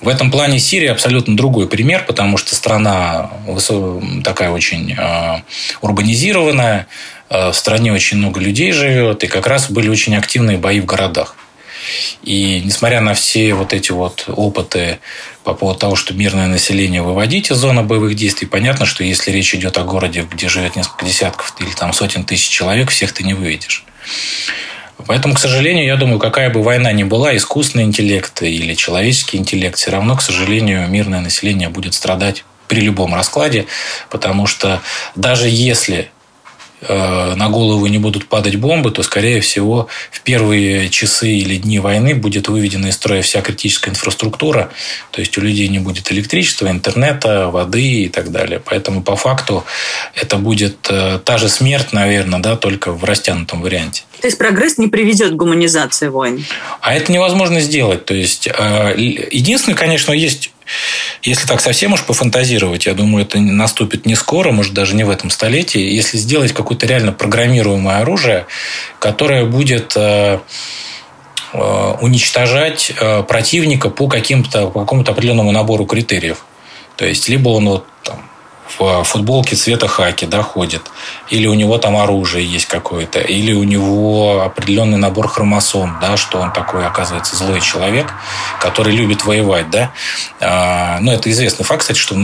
В 0.00 0.08
этом 0.08 0.30
плане 0.30 0.58
Сирия 0.58 0.92
абсолютно 0.92 1.36
другой 1.36 1.68
пример, 1.68 2.04
потому 2.06 2.36
что 2.36 2.54
страна 2.54 3.30
такая 4.24 4.50
очень 4.50 4.94
а, 4.98 5.42
урбанизированная, 5.80 6.86
а, 7.28 7.52
в 7.52 7.56
стране 7.56 7.92
очень 7.92 8.18
много 8.18 8.40
людей 8.40 8.72
живет, 8.72 9.24
и 9.24 9.26
как 9.26 9.46
раз 9.46 9.70
были 9.70 9.88
очень 9.88 10.16
активные 10.16 10.58
бои 10.58 10.80
в 10.80 10.86
городах. 10.86 11.36
И 12.22 12.60
несмотря 12.64 13.00
на 13.00 13.14
все 13.14 13.54
вот 13.54 13.72
эти 13.72 13.92
вот 13.92 14.24
опыты 14.28 14.98
по 15.44 15.54
поводу 15.54 15.78
того, 15.78 15.96
что 15.96 16.14
мирное 16.14 16.48
население 16.48 17.02
выводить 17.02 17.50
из 17.50 17.56
зоны 17.56 17.82
боевых 17.82 18.14
действий, 18.16 18.48
понятно, 18.48 18.86
что 18.86 19.04
если 19.04 19.30
речь 19.30 19.54
идет 19.54 19.78
о 19.78 19.84
городе, 19.84 20.26
где 20.30 20.48
живет 20.48 20.76
несколько 20.76 21.04
десятков 21.04 21.54
или 21.60 21.70
там 21.70 21.92
сотен 21.92 22.24
тысяч 22.24 22.48
человек, 22.48 22.90
всех 22.90 23.12
ты 23.12 23.22
не 23.22 23.34
выведешь. 23.34 23.84
Поэтому, 25.04 25.34
к 25.34 25.38
сожалению, 25.38 25.84
я 25.84 25.96
думаю, 25.96 26.18
какая 26.18 26.50
бы 26.50 26.62
война 26.62 26.90
ни 26.92 27.04
была, 27.04 27.36
искусственный 27.36 27.84
интеллект 27.84 28.42
или 28.42 28.74
человеческий 28.74 29.36
интеллект, 29.36 29.76
все 29.76 29.90
равно, 29.90 30.16
к 30.16 30.22
сожалению, 30.22 30.88
мирное 30.88 31.20
население 31.20 31.68
будет 31.68 31.94
страдать 31.94 32.44
при 32.66 32.80
любом 32.80 33.14
раскладе, 33.14 33.66
потому 34.10 34.46
что 34.46 34.80
даже 35.14 35.48
если 35.48 36.10
на 36.88 37.48
голову 37.48 37.86
не 37.86 37.98
будут 37.98 38.26
падать 38.26 38.56
бомбы, 38.56 38.90
то, 38.90 39.02
скорее 39.02 39.40
всего, 39.40 39.88
в 40.10 40.20
первые 40.20 40.88
часы 40.88 41.28
или 41.28 41.56
дни 41.56 41.78
войны 41.78 42.14
будет 42.14 42.48
выведена 42.48 42.88
из 42.88 42.94
строя 42.94 43.22
вся 43.22 43.40
критическая 43.40 43.90
инфраструктура, 43.90 44.70
то 45.10 45.20
есть 45.20 45.36
у 45.38 45.40
людей 45.40 45.68
не 45.68 45.78
будет 45.78 46.12
электричества, 46.12 46.68
интернета, 46.68 47.48
воды 47.48 47.82
и 47.82 48.08
так 48.08 48.30
далее. 48.30 48.60
Поэтому, 48.64 49.02
по 49.02 49.16
факту, 49.16 49.64
это 50.14 50.36
будет 50.36 50.76
э, 50.88 51.18
та 51.24 51.38
же 51.38 51.48
смерть, 51.48 51.92
наверное, 51.92 52.40
да, 52.40 52.56
только 52.56 52.92
в 52.92 53.04
растянутом 53.04 53.62
варианте. 53.62 54.02
То 54.20 54.26
есть 54.26 54.38
прогресс 54.38 54.78
не 54.78 54.88
приведет 54.88 55.32
к 55.32 55.34
гуманизации 55.34 56.08
войн? 56.08 56.44
А 56.80 56.94
это 56.94 57.12
невозможно 57.12 57.60
сделать. 57.60 58.04
То 58.04 58.14
есть, 58.14 58.48
э, 58.48 58.94
единственное, 58.96 59.76
конечно, 59.76 60.12
есть 60.12 60.52
если 61.22 61.46
так 61.46 61.60
совсем 61.60 61.92
уж 61.92 62.04
пофантазировать, 62.04 62.86
я 62.86 62.94
думаю, 62.94 63.24
это 63.24 63.38
наступит 63.38 64.06
не 64.06 64.14
скоро, 64.14 64.52
может, 64.52 64.74
даже 64.74 64.94
не 64.94 65.04
в 65.04 65.10
этом 65.10 65.30
столетии, 65.30 65.80
если 65.80 66.18
сделать 66.18 66.52
какое-то 66.52 66.86
реально 66.86 67.12
программируемое 67.12 67.98
оружие, 67.98 68.46
которое 68.98 69.44
будет 69.44 69.96
э, 69.96 70.40
э, 71.52 71.94
уничтожать 72.00 72.92
э, 72.98 73.22
противника 73.22 73.90
по, 73.90 74.08
каким-то, 74.08 74.68
по 74.68 74.80
какому-то 74.80 75.12
определенному 75.12 75.52
набору 75.52 75.86
критериев. 75.86 76.44
То 76.96 77.06
есть, 77.06 77.28
либо 77.28 77.50
он 77.50 77.68
вот 77.68 77.86
в 78.78 79.04
футболке 79.04 79.56
цвета 79.56 79.88
хаки 79.88 80.26
да, 80.26 80.42
ходит, 80.42 80.82
или 81.28 81.46
у 81.46 81.54
него 81.54 81.78
там 81.78 81.96
оружие 81.96 82.44
есть 82.44 82.66
какое-то, 82.66 83.20
или 83.20 83.52
у 83.52 83.64
него 83.64 84.42
определенный 84.42 84.98
набор 84.98 85.28
хромосом, 85.28 85.98
да, 86.00 86.16
что 86.16 86.38
он 86.38 86.52
такой, 86.52 86.86
оказывается, 86.86 87.36
злой 87.36 87.60
человек, 87.60 88.12
который 88.60 88.94
любит 88.94 89.24
воевать. 89.24 89.70
Да. 89.70 89.92
А, 90.40 90.98
ну, 91.00 91.12
это 91.12 91.30
известный 91.30 91.64
факт, 91.64 91.82
кстати, 91.82 91.98
что 91.98 92.14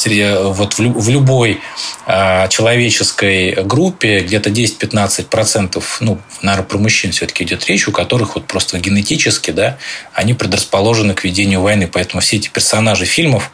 среди, 0.00 0.26
вот 0.42 0.74
в, 0.74 0.78
в 0.78 1.08
любой 1.10 1.60
э, 2.06 2.48
человеческой 2.48 3.62
группе 3.62 4.20
где-то 4.20 4.50
10-15%, 4.50 5.82
ну, 6.00 6.18
наверное, 6.42 6.66
про 6.66 6.78
мужчин 6.78 7.12
все-таки 7.12 7.44
идет 7.44 7.66
речь, 7.66 7.86
у 7.86 7.92
которых 7.92 8.34
вот 8.36 8.46
просто 8.46 8.78
генетически, 8.78 9.50
да, 9.50 9.76
они 10.14 10.34
предрасположены 10.34 11.14
к 11.14 11.24
ведению 11.24 11.60
войны. 11.60 11.88
Поэтому 11.92 12.20
все 12.20 12.36
эти 12.36 12.48
персонажи 12.48 13.04
фильмов, 13.04 13.50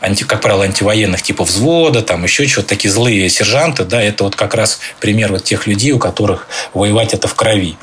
анти, 0.00 0.24
как 0.24 0.40
правило, 0.40 0.64
антивоенных 0.64 1.22
типа 1.22 1.44
взвода, 1.44 2.02
там 2.02 2.24
еще 2.24 2.46
чего-то, 2.46 2.68
такие 2.68 2.92
злые 2.92 3.28
сержанты, 3.28 3.84
да, 3.84 4.02
это 4.02 4.24
вот 4.24 4.34
как 4.36 4.54
раз 4.54 4.80
пример 5.00 5.30
вот 5.32 5.44
тех 5.44 5.66
людей, 5.66 5.92
у 5.92 5.98
которых 5.98 6.48
воевать 6.74 7.14
это 7.14 7.28
в 7.28 7.34
крови. 7.34 7.76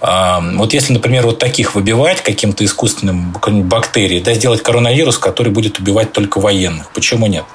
Э, 0.00 0.38
вот 0.54 0.74
если, 0.74 0.92
например, 0.92 1.24
вот 1.24 1.38
таких 1.38 1.74
выбивать 1.74 2.22
каким-то 2.22 2.64
искусственным 2.64 3.32
бактерией, 3.32 4.20
да, 4.20 4.34
сделать 4.34 4.62
коронавирус, 4.62 5.18
который 5.18 5.52
будет 5.52 5.78
убивать 5.78 6.12
только 6.12 6.38
военных. 6.38 6.90
Почему 6.90 7.26
нет? 7.26 7.45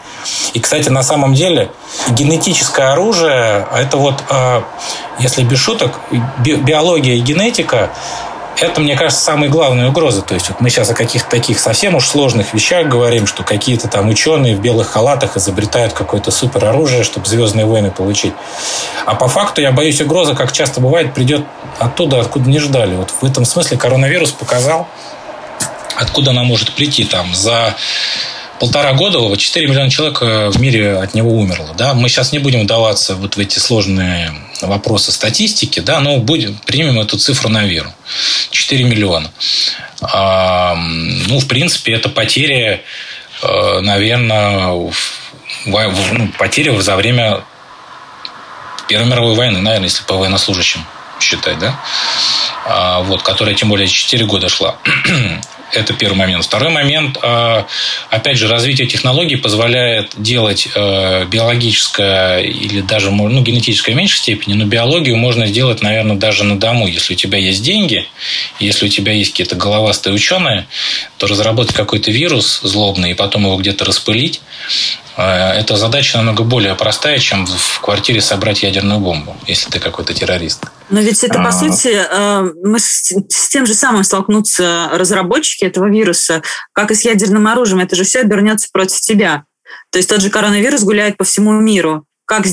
И, 0.53 0.59
кстати, 0.59 0.89
на 0.89 1.03
самом 1.03 1.33
деле 1.33 1.71
генетическое 2.09 2.91
оружие, 2.91 3.67
это 3.73 3.97
вот, 3.97 4.23
э, 4.29 4.61
если 5.19 5.43
без 5.43 5.59
шуток, 5.59 5.99
биология 6.39 7.15
и 7.15 7.19
генетика 7.19 7.89
это, 8.61 8.79
мне 8.79 8.95
кажется, 8.95 9.23
самые 9.23 9.49
главные 9.49 9.89
угрозы. 9.89 10.21
То 10.21 10.35
есть 10.35 10.49
вот 10.49 10.61
мы 10.61 10.69
сейчас 10.69 10.89
о 10.89 10.93
каких-то 10.93 11.29
таких 11.29 11.59
совсем 11.59 11.95
уж 11.95 12.07
сложных 12.07 12.53
вещах 12.53 12.87
говорим, 12.87 13.25
что 13.25 13.43
какие-то 13.43 13.87
там 13.87 14.09
ученые 14.09 14.55
в 14.55 14.61
белых 14.61 14.91
халатах 14.91 15.35
изобретают 15.35 15.93
какое-то 15.93 16.29
супероружие, 16.29 17.03
чтобы 17.03 17.25
звездные 17.25 17.65
войны 17.65 17.89
получить. 17.89 18.33
А 19.05 19.15
по 19.15 19.27
факту, 19.27 19.61
я 19.61 19.71
боюсь, 19.71 19.99
угроза, 19.99 20.35
как 20.35 20.51
часто 20.51 20.79
бывает, 20.79 21.13
придет 21.15 21.43
оттуда, 21.79 22.19
откуда 22.19 22.49
не 22.49 22.59
ждали. 22.59 22.95
Вот 22.95 23.11
в 23.19 23.25
этом 23.25 23.45
смысле 23.45 23.77
коронавирус 23.77 24.31
показал, 24.31 24.87
откуда 25.95 26.29
она 26.29 26.43
может 26.43 26.73
прийти. 26.73 27.03
Там 27.03 27.33
за 27.33 27.75
полтора 28.61 28.93
года 28.93 29.35
4 29.35 29.67
миллиона 29.67 29.89
человек 29.89 30.21
э, 30.21 30.49
в 30.49 30.61
мире 30.61 30.97
от 30.97 31.15
него 31.15 31.31
умерло. 31.31 31.73
Да? 31.75 31.95
Мы 31.95 32.09
сейчас 32.09 32.31
не 32.31 32.37
будем 32.37 32.61
вдаваться 32.61 33.15
вот 33.15 33.35
в 33.35 33.39
эти 33.39 33.57
сложные 33.57 34.31
вопросы 34.61 35.11
статистики, 35.11 35.79
да, 35.79 35.99
но 35.99 36.17
будем, 36.17 36.55
примем 36.67 36.99
эту 36.99 37.17
цифру 37.17 37.49
на 37.49 37.65
веру. 37.65 37.91
4 38.51 38.83
миллиона. 38.83 39.31
А, 40.01 40.75
ну, 40.75 41.39
в 41.39 41.47
принципе, 41.47 41.93
это 41.93 42.07
потери, 42.07 42.83
э, 43.41 43.79
наверное, 43.79 44.91
ну, 45.65 46.31
потери 46.37 46.79
за 46.81 46.95
время 46.95 47.41
Первой 48.87 49.07
мировой 49.07 49.33
войны, 49.33 49.59
наверное, 49.59 49.87
если 49.87 50.03
по 50.03 50.17
военнослужащим 50.17 50.85
считать, 51.21 51.59
да, 51.59 51.79
а, 52.65 53.01
вот, 53.01 53.21
которая 53.23 53.55
тем 53.55 53.69
более 53.69 53.87
4 53.87 54.25
года 54.25 54.49
шла. 54.49 54.75
Это 55.73 55.93
первый 55.93 56.17
момент. 56.17 56.43
Второй 56.43 56.69
момент, 56.69 57.17
а, 57.21 57.65
опять 58.09 58.37
же, 58.37 58.47
развитие 58.47 58.87
технологий 58.87 59.37
позволяет 59.37 60.11
делать 60.17 60.67
а, 60.75 61.25
биологическое 61.25 62.41
или 62.41 62.81
даже 62.81 63.09
ну, 63.11 63.41
генетическое 63.41 63.93
в 63.93 63.95
меньшей 63.95 64.17
степени, 64.17 64.53
но 64.53 64.65
биологию 64.65 65.15
можно 65.15 65.47
сделать, 65.47 65.81
наверное, 65.81 66.17
даже 66.17 66.43
на 66.43 66.59
дому. 66.59 66.87
Если 66.87 67.13
у 67.13 67.17
тебя 67.17 67.37
есть 67.37 67.63
деньги, 67.63 68.05
если 68.59 68.85
у 68.85 68.89
тебя 68.89 69.13
есть 69.13 69.31
какие-то 69.31 69.55
головастые 69.55 70.13
ученые, 70.13 70.67
то 71.17 71.27
разработать 71.27 71.73
какой-то 71.73 72.11
вирус 72.11 72.59
злобный 72.63 73.11
и 73.11 73.13
потом 73.13 73.43
его 73.43 73.55
где-то 73.55 73.85
распылить, 73.85 74.41
эта 75.21 75.77
задача 75.77 76.17
намного 76.17 76.43
более 76.43 76.75
простая, 76.75 77.19
чем 77.19 77.45
в 77.45 77.79
квартире 77.81 78.21
собрать 78.21 78.63
ядерную 78.63 78.99
бомбу, 78.99 79.35
если 79.47 79.69
ты 79.69 79.79
какой-то 79.79 80.13
террорист. 80.13 80.65
Но 80.89 80.99
ведь 80.99 81.23
это, 81.23 81.35
по 81.35 81.49
а... 81.49 81.51
сути, 81.51 81.89
э, 81.89 82.53
мы 82.63 82.79
с 82.79 83.49
тем 83.49 83.65
же 83.65 83.73
самым 83.73 84.03
столкнутся 84.03 84.89
разработчики 84.93 85.65
этого 85.65 85.89
вируса, 85.89 86.41
как 86.73 86.91
и 86.91 86.95
с 86.95 87.05
ядерным 87.05 87.47
оружием. 87.47 87.79
Это 87.79 87.95
же 87.95 88.03
все 88.03 88.21
обернется 88.21 88.69
против 88.71 88.99
тебя. 89.01 89.45
То 89.91 89.97
есть 89.97 90.09
тот 90.09 90.21
же 90.21 90.29
коронавирус 90.29 90.83
гуляет 90.83 91.17
по 91.17 91.23
всему 91.23 91.53
миру. 91.53 92.05
Как, 92.25 92.45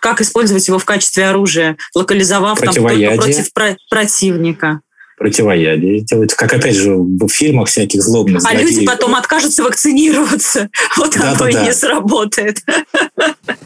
как 0.00 0.20
использовать 0.20 0.66
его 0.68 0.78
в 0.78 0.84
качестве 0.84 1.28
оружия, 1.28 1.76
локализовав 1.94 2.58
там 2.60 2.74
только 2.74 3.16
против 3.16 3.52
противника? 3.90 4.80
Противоядие 5.18 6.00
делать, 6.00 6.34
как 6.34 6.52
опять 6.52 6.76
же 6.76 6.94
в 6.94 7.28
фильмах 7.28 7.68
всяких 7.68 8.02
злобных. 8.02 8.38
А 8.38 8.40
злодеев. 8.40 8.70
люди 8.70 8.86
потом 8.86 9.14
откажутся 9.14 9.62
вакцинироваться. 9.62 10.68
Вот 10.96 11.16
да, 11.16 11.30
оно 11.30 11.38
да, 11.38 11.50
и 11.50 11.52
да. 11.52 11.64
не 11.64 11.72
сработает. 11.72 12.58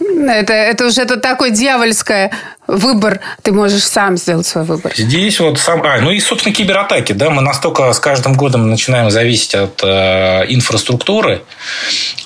Это, 0.00 0.52
это 0.52 0.86
уже 0.86 1.02
это 1.02 1.16
такой 1.16 1.50
дьявольское 1.50 2.32
выбор. 2.66 3.20
Ты 3.42 3.52
можешь 3.52 3.84
сам 3.84 4.16
сделать 4.16 4.46
свой 4.46 4.64
выбор. 4.64 4.92
Здесь 4.96 5.40
вот 5.40 5.58
сам... 5.58 5.82
А, 5.82 5.98
ну 6.00 6.10
и, 6.10 6.20
собственно, 6.20 6.54
кибератаки. 6.54 7.12
Да? 7.12 7.30
Мы 7.30 7.42
настолько 7.42 7.92
с 7.92 7.98
каждым 7.98 8.34
годом 8.34 8.70
начинаем 8.70 9.10
зависеть 9.10 9.54
от 9.54 9.80
э, 9.82 10.44
инфраструктуры, 10.48 11.42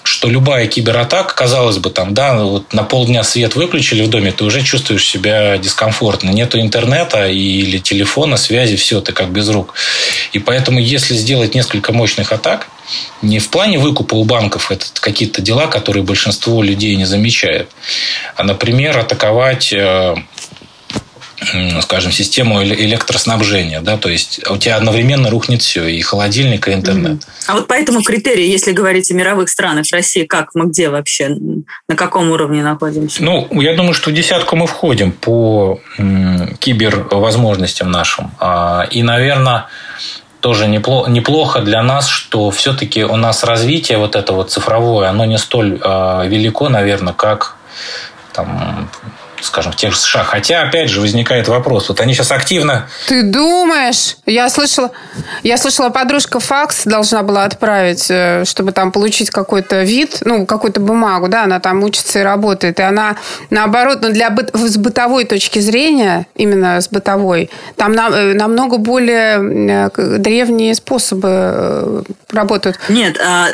что 0.02 0.28
любая 0.28 0.66
кибератака, 0.66 1.34
казалось 1.34 1.78
бы, 1.78 1.90
там, 1.90 2.14
да, 2.14 2.36
вот 2.36 2.72
на 2.72 2.84
полдня 2.84 3.22
свет 3.22 3.56
выключили 3.56 4.02
в 4.02 4.10
доме, 4.10 4.32
ты 4.32 4.44
уже 4.44 4.62
чувствуешь 4.62 5.08
себя 5.08 5.58
дискомфортно. 5.58 6.30
Нету 6.30 6.60
интернета 6.60 7.26
или 7.28 7.78
телефона, 7.78 8.36
связи, 8.36 8.76
все, 8.76 9.00
ты 9.00 9.12
как 9.12 9.30
без 9.30 9.48
рук. 9.48 9.74
И 10.32 10.38
поэтому, 10.38 10.78
если 10.78 11.14
сделать 11.14 11.54
несколько 11.54 11.92
мощных 11.92 12.32
атак, 12.32 12.68
не 13.22 13.38
в 13.38 13.48
плане 13.50 13.78
выкупа 13.78 14.14
у 14.14 14.24
банков, 14.24 14.70
это 14.70 14.86
какие-то 15.00 15.42
дела, 15.42 15.66
которые 15.66 16.02
большинство 16.02 16.62
людей 16.62 16.96
не 16.96 17.04
замечает, 17.04 17.70
а, 18.36 18.44
например, 18.44 18.98
атаковать 18.98 19.72
э, 19.72 20.14
скажем, 21.82 22.12
систему 22.12 22.62
электроснабжения, 22.62 23.80
да, 23.80 23.96
то 23.98 24.08
есть 24.08 24.40
у 24.48 24.56
тебя 24.56 24.76
одновременно 24.76 25.30
рухнет 25.30 25.62
все, 25.62 25.86
и 25.86 26.00
холодильник, 26.00 26.68
и 26.68 26.72
интернет. 26.72 27.22
А 27.46 27.54
вот 27.54 27.66
по 27.66 27.74
этому 27.74 28.02
критерию, 28.02 28.48
если 28.48 28.72
говорить 28.72 29.10
о 29.10 29.14
мировых 29.14 29.48
странах, 29.48 29.86
России, 29.92 30.24
как 30.24 30.54
мы 30.54 30.66
где 30.66 30.88
вообще, 30.88 31.36
на 31.88 31.96
каком 31.96 32.30
уровне 32.30 32.62
находимся? 32.62 33.22
Ну, 33.22 33.48
я 33.60 33.74
думаю, 33.74 33.94
что 33.94 34.10
в 34.10 34.14
десятку 34.14 34.56
мы 34.56 34.66
входим 34.66 35.12
по 35.12 35.80
кибервозможностям 36.58 37.90
нашим. 37.90 38.32
А, 38.38 38.86
и, 38.90 39.02
наверное, 39.02 39.66
тоже 40.46 40.68
неплохо, 40.68 41.10
неплохо 41.10 41.60
для 41.60 41.82
нас, 41.82 42.06
что 42.06 42.50
все-таки 42.50 43.04
у 43.04 43.16
нас 43.16 43.42
развитие 43.42 43.98
вот 43.98 44.14
это 44.14 44.32
вот 44.32 44.52
цифровое, 44.52 45.08
оно 45.08 45.24
не 45.24 45.38
столь 45.38 45.80
э, 45.82 46.28
велико, 46.28 46.68
наверное, 46.68 47.14
как 47.14 47.56
там, 48.32 48.88
скажем, 49.40 49.72
в 49.72 49.76
тех 49.76 49.92
же 49.92 49.98
США. 49.98 50.24
Хотя, 50.24 50.62
опять 50.62 50.88
же, 50.88 51.00
возникает 51.00 51.48
вопрос. 51.48 51.88
Вот 51.88 52.00
они 52.00 52.14
сейчас 52.14 52.32
активно... 52.32 52.88
Ты 53.08 53.22
думаешь? 53.22 54.16
Я 54.26 54.48
слышала, 54.48 54.90
я 55.42 55.56
слышала, 55.56 55.90
подружка 55.90 56.40
факс 56.40 56.84
должна 56.84 57.22
была 57.22 57.44
отправить, 57.44 58.06
э, 58.10 58.44
чтобы 58.44 58.72
там 58.72 58.92
получить 58.92 59.30
какой-то 59.30 59.82
вид, 59.82 60.18
ну, 60.24 60.46
какую-то 60.46 60.80
бумагу, 60.80 61.28
да, 61.28 61.44
она 61.44 61.60
там 61.60 61.82
учится 61.82 62.20
и 62.20 62.22
работает. 62.22 62.80
И 62.80 62.82
она, 62.82 63.16
наоборот, 63.50 63.98
ну, 64.02 64.10
для 64.10 64.30
быт, 64.30 64.50
с 64.54 64.76
бытовой 64.76 65.24
точки 65.24 65.58
зрения, 65.58 66.26
именно 66.34 66.80
с 66.80 66.88
бытовой, 66.88 67.50
там 67.76 67.92
нам, 67.92 68.12
э, 68.12 68.34
намного 68.34 68.78
более 68.78 69.90
э, 69.96 70.18
древние 70.18 70.74
способы 70.74 72.04
работают. 72.30 72.78
Нет, 72.88 73.18
а 73.20 73.48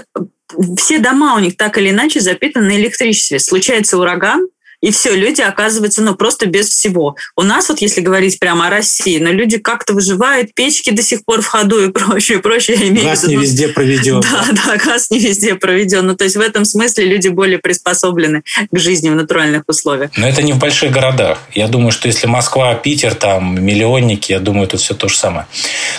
все 0.76 0.98
дома 0.98 1.34
у 1.34 1.38
них 1.38 1.56
так 1.56 1.78
или 1.78 1.90
иначе 1.90 2.20
запитаны 2.20 2.66
на 2.66 2.76
электричестве. 2.76 3.38
Случается 3.38 3.98
ураган, 3.98 4.46
и 4.82 4.90
все, 4.90 5.14
люди 5.14 5.40
оказываются, 5.40 6.02
ну, 6.02 6.16
просто 6.16 6.46
без 6.46 6.68
всего. 6.68 7.14
У 7.36 7.42
нас 7.42 7.68
вот, 7.68 7.80
если 7.80 8.00
говорить 8.00 8.40
прямо 8.40 8.66
о 8.66 8.70
России, 8.70 9.18
но 9.18 9.30
ну, 9.30 9.34
люди 9.34 9.58
как-то 9.58 9.94
выживают, 9.94 10.54
печки 10.54 10.90
до 10.90 11.02
сих 11.02 11.24
пор 11.24 11.40
в 11.40 11.46
ходу 11.46 11.84
и 11.84 11.88
прочее, 11.92 12.40
прочее. 12.40 12.76
Я 12.78 12.88
имею 12.88 13.06
газ 13.06 13.24
не 13.24 13.36
ну, 13.36 13.42
везде 13.42 13.68
проведен. 13.68 14.20
Да, 14.32 14.46
да, 14.50 14.76
газ 14.76 15.10
не 15.10 15.20
везде 15.20 15.54
проведен. 15.54 16.06
Ну, 16.06 16.16
то 16.16 16.24
есть 16.24 16.36
в 16.36 16.40
этом 16.40 16.64
смысле 16.64 17.04
люди 17.04 17.28
более 17.28 17.58
приспособлены 17.58 18.42
к 18.70 18.78
жизни 18.78 19.08
в 19.08 19.14
натуральных 19.14 19.62
условиях. 19.68 20.10
Но 20.16 20.28
это 20.28 20.42
не 20.42 20.52
в 20.52 20.58
больших 20.58 20.90
городах. 20.90 21.38
Я 21.52 21.68
думаю, 21.68 21.92
что 21.92 22.08
если 22.08 22.26
Москва, 22.26 22.74
Питер, 22.74 23.14
там, 23.14 23.62
миллионники, 23.64 24.32
я 24.32 24.40
думаю, 24.40 24.66
тут 24.66 24.80
все 24.80 24.94
то 24.94 25.08
же 25.08 25.16
самое. 25.16 25.46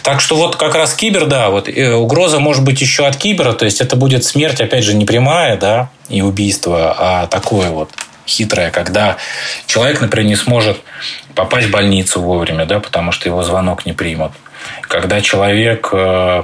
Так 0.03 0.19
что 0.19 0.35
вот 0.35 0.57
как 0.57 0.75
раз 0.75 0.93
кибер, 0.93 1.25
да, 1.25 1.49
вот 1.49 1.69
э, 1.69 1.93
угроза 1.93 2.39
может 2.39 2.63
быть 2.63 2.81
еще 2.81 3.05
от 3.05 3.15
кибера, 3.15 3.53
то 3.53 3.63
есть 3.63 3.79
это 3.79 3.95
будет 3.95 4.25
смерть, 4.25 4.59
опять 4.59 4.83
же, 4.83 4.93
не 4.93 5.05
прямая, 5.05 5.57
да, 5.57 5.89
и 6.09 6.21
убийство, 6.21 6.95
а 6.97 7.27
такое 7.27 7.69
вот 7.69 7.89
хитрая, 8.27 8.71
когда 8.71 9.17
человек, 9.65 10.01
например, 10.01 10.27
не 10.27 10.35
сможет 10.35 10.77
попасть 11.35 11.67
в 11.67 11.71
больницу 11.71 12.21
вовремя, 12.21 12.65
да, 12.65 12.79
потому 12.79 13.11
что 13.11 13.29
его 13.29 13.43
звонок 13.43 13.85
не 13.85 13.93
примут. 13.93 14.31
Когда 14.81 15.21
человек, 15.21 15.89
э, 15.91 16.43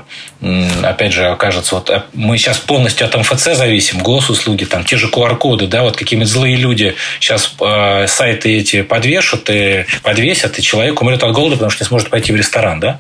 опять 0.84 1.14
же, 1.14 1.26
окажется, 1.28 1.76
вот 1.76 1.90
э, 1.90 2.04
мы 2.14 2.38
сейчас 2.38 2.58
полностью 2.58 3.08
от 3.08 3.16
МФЦ 3.16 3.56
зависим, 3.56 4.00
госуслуги, 4.00 4.66
там 4.66 4.84
те 4.84 4.98
же 4.98 5.08
QR-коды, 5.08 5.68
да, 5.68 5.84
вот 5.84 5.98
какие-нибудь 5.98 6.32
злые 6.32 6.56
люди 6.56 6.96
сейчас 7.20 7.56
э, 7.60 8.08
сайты 8.08 8.58
эти 8.58 8.82
подвешут 8.82 9.50
и 9.50 9.86
подвесят, 10.04 10.60
и 10.60 10.62
человек 10.62 11.02
умрет 11.02 11.24
от 11.24 11.34
голода, 11.34 11.56
потому 11.56 11.72
что 11.72 11.84
не 11.84 11.88
сможет 11.88 12.10
пойти 12.10 12.32
в 12.32 12.36
ресторан, 12.36 12.80
да, 12.80 13.00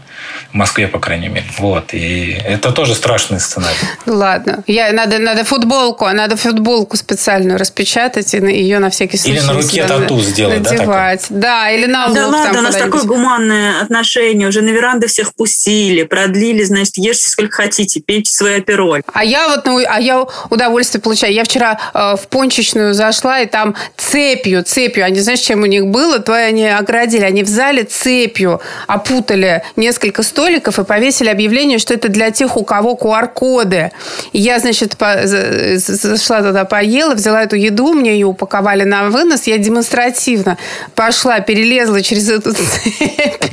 в 0.52 0.54
Москве, 0.56 0.88
по 0.88 1.00
крайней 1.00 1.28
мере. 1.28 1.46
Вот. 1.58 1.94
И 1.94 2.32
это 2.32 2.72
тоже 2.72 2.96
страшный 2.96 3.40
сценарий. 3.40 3.76
Ладно. 4.06 4.64
Я, 4.68 4.92
надо, 4.94 5.20
надо 5.20 5.44
футболку, 5.44 6.06
а 6.06 6.14
надо 6.14 6.38
футболку 6.38 6.98
специальную 6.98 7.60
распечатать 7.60 8.34
и 8.34 8.38
ее 8.38 8.80
на 8.80 8.90
всякий 8.90 9.18
случай... 9.18 9.38
Или 9.38 9.46
на 9.46 9.54
руке 9.54 9.84
тату 9.84 10.20
сделать, 10.22 10.64
надевать. 10.64 11.26
да? 11.30 11.50
Да, 11.50 11.70
или 11.72 11.88
на 11.88 12.06
лоб 12.08 12.16
Да 12.16 12.28
ладно, 12.28 12.60
у 12.60 12.62
нас 12.62 12.76
такое 12.76 13.04
гуманное 13.04 13.82
отношение. 13.82 14.48
Уже 14.48 14.62
на 14.62 14.70
веранды 14.70 15.08
всех 15.10 15.34
пустили, 15.36 16.04
продлили, 16.04 16.64
значит, 16.64 16.98
ешьте 16.98 17.30
сколько 17.30 17.58
хотите, 17.58 18.00
пейте 18.00 18.32
свой 18.32 18.58
опероль. 18.58 19.04
А 19.14 19.24
я 19.24 19.50
вот, 19.50 19.66
ну, 19.66 19.80
а 19.86 20.00
я 20.00 20.26
удовольствие 20.50 21.02
получаю. 21.02 21.34
Я 21.34 21.44
вчера 21.44 21.80
э, 21.94 22.16
в 22.16 22.28
пончичную 22.28 22.94
зашла, 22.94 23.42
и 23.42 23.46
там 23.46 23.76
цепью, 23.98 24.64
цепью, 24.64 25.06
они, 25.06 25.20
знаешь, 25.20 25.40
чем 25.40 25.64
у 25.64 25.66
них 25.66 25.88
было? 25.88 26.20
То 26.20 26.34
они 26.34 26.68
оградили. 26.68 27.24
Они 27.24 27.44
в 27.44 27.48
зале 27.48 27.84
цепью 27.84 28.62
опутали 28.88 29.64
несколько 29.76 30.24
столиков 30.24 30.80
и 30.80 30.84
повесили 30.84 31.30
объявление, 31.30 31.80
что 31.80 31.94
это 31.94 32.10
для 32.10 32.32
тех, 32.32 32.58
у 32.58 32.64
кого 32.64 32.96
QR-коды. 32.96 33.92
Я, 34.34 34.60
значит, 34.60 34.98
по, 34.98 35.22
зашла 35.24 36.42
туда, 36.42 36.66
поела, 36.66 37.16
взяла 37.16 37.44
эту 37.44 37.56
еду, 37.56 37.94
мне 37.94 38.14
ее 38.14 38.28
упаковали 38.28 38.84
на 38.84 39.10
вынос, 39.10 39.48
я 39.48 39.58
демонстративно 39.58 40.58
пошла, 40.96 41.40
перелезла 41.40 42.02
через 42.02 42.30
эту 42.30 42.54
цепь. 42.54 43.44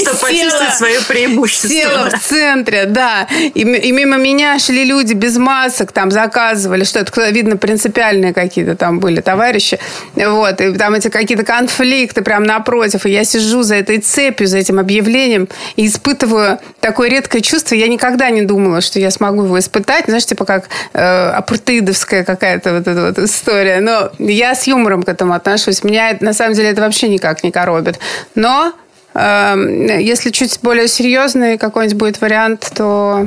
Чтобы 0.00 0.18
почувствовать 0.18 0.73
свое 0.74 1.00
преимущество. 1.02 1.68
Села 1.68 2.10
в 2.10 2.20
центре, 2.20 2.84
да. 2.86 3.26
И, 3.54 3.60
и 3.60 3.92
мимо 3.92 4.16
меня 4.16 4.58
шли 4.58 4.84
люди 4.84 5.12
без 5.12 5.36
масок, 5.36 5.92
там 5.92 6.10
заказывали, 6.10 6.84
что 6.84 7.00
это, 7.00 7.30
видно, 7.30 7.56
принципиальные 7.56 8.34
какие-то 8.34 8.76
там 8.76 9.00
были 9.00 9.20
товарищи. 9.20 9.78
Вот, 10.14 10.60
и 10.60 10.72
там 10.72 10.94
эти 10.94 11.08
какие-то 11.08 11.44
конфликты 11.44 12.22
прям 12.22 12.44
напротив. 12.44 13.06
И 13.06 13.10
я 13.10 13.24
сижу 13.24 13.62
за 13.62 13.76
этой 13.76 13.98
цепью, 13.98 14.46
за 14.46 14.58
этим 14.58 14.78
объявлением 14.78 15.48
и 15.76 15.86
испытываю 15.86 16.58
такое 16.80 17.08
редкое 17.08 17.40
чувство. 17.40 17.74
Я 17.74 17.88
никогда 17.88 18.30
не 18.30 18.42
думала, 18.42 18.80
что 18.80 18.98
я 18.98 19.10
смогу 19.10 19.44
его 19.44 19.58
испытать. 19.58 20.04
Знаешь, 20.06 20.26
типа 20.26 20.44
как 20.44 20.68
э, 20.92 21.28
апартеидовская 21.30 22.24
какая-то 22.24 22.74
вот 22.74 22.88
эта 22.88 23.06
вот 23.06 23.18
история. 23.18 23.80
Но 23.80 24.10
я 24.18 24.54
с 24.54 24.66
юмором 24.66 25.02
к 25.02 25.08
этому 25.08 25.34
отношусь. 25.34 25.84
Меня 25.84 26.16
на 26.20 26.32
самом 26.32 26.54
деле 26.54 26.70
это 26.70 26.82
вообще 26.82 27.08
никак 27.08 27.42
не 27.44 27.50
коробит. 27.50 27.98
Но 28.34 28.72
если 29.14 30.30
чуть 30.30 30.58
более 30.62 30.88
серьезный 30.88 31.56
какой-нибудь 31.56 31.98
будет 31.98 32.20
вариант, 32.20 32.72
то 32.74 33.26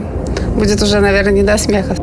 будет 0.56 0.82
уже, 0.82 1.00
наверное, 1.00 1.34
не 1.34 1.44
до 1.44 1.58
смеха. 1.58 1.96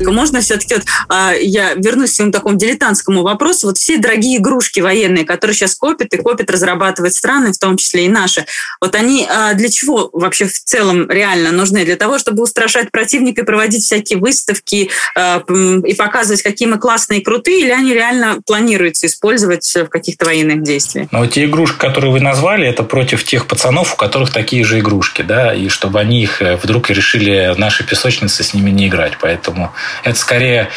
Можно 0.00 0.40
все-таки, 0.40 0.74
вот, 0.74 0.84
а, 1.08 1.32
я 1.32 1.74
вернусь 1.74 2.12
к 2.12 2.14
своему 2.14 2.32
такому 2.32 2.56
дилетантскому 2.56 3.22
вопросу. 3.22 3.68
Вот 3.68 3.78
все 3.78 3.96
дорогие 3.98 4.38
игрушки 4.38 4.80
военные, 4.80 5.24
которые 5.24 5.54
сейчас 5.54 5.74
копят 5.74 6.12
и 6.12 6.16
копят, 6.16 6.50
разрабатывают 6.50 7.14
страны, 7.14 7.52
в 7.52 7.58
том 7.58 7.76
числе 7.76 8.06
и 8.06 8.08
наши, 8.08 8.44
вот 8.80 8.94
они 8.94 9.26
а, 9.28 9.54
для 9.54 9.68
чего 9.68 10.10
вообще 10.12 10.46
в 10.46 10.52
целом 10.52 11.08
реально 11.10 11.52
нужны? 11.52 11.84
Для 11.84 11.96
того, 11.96 12.18
чтобы 12.18 12.42
устрашать 12.42 12.90
противника 12.90 13.42
и 13.42 13.44
проводить 13.44 13.84
всякие 13.84 14.18
выставки 14.18 14.90
а, 15.16 15.42
и 15.84 15.94
показывать, 15.94 16.42
какие 16.42 16.68
мы 16.68 16.78
классные 16.78 17.20
и 17.20 17.22
крутые, 17.22 17.60
или 17.60 17.70
они 17.70 17.94
реально 17.94 18.40
планируются 18.44 19.06
использовать 19.06 19.72
в 19.74 19.86
каких-то 19.86 20.24
военных 20.24 20.62
действиях? 20.62 21.08
Но 21.12 21.26
те 21.26 21.44
игрушки, 21.44 21.78
которые 21.78 22.10
вы 22.10 22.20
назвали, 22.20 22.66
это 22.66 22.82
против 22.82 23.24
тех 23.24 23.46
пацанов, 23.46 23.94
у 23.94 23.96
которых 23.96 24.32
такие 24.32 24.64
же 24.64 24.80
игрушки, 24.80 25.22
да, 25.22 25.54
и 25.54 25.68
чтобы 25.68 26.00
они 26.00 26.22
их 26.22 26.42
э, 26.42 26.56
вдруг 26.56 26.90
решили 26.90 27.54
наши 27.56 27.84
песочницы 27.84 28.42
с 28.42 28.54
ними 28.54 28.70
не 28.70 28.88
играть. 28.88 29.18
Поэтому 29.20 29.72
это 30.02 30.16
скорее 30.16 30.68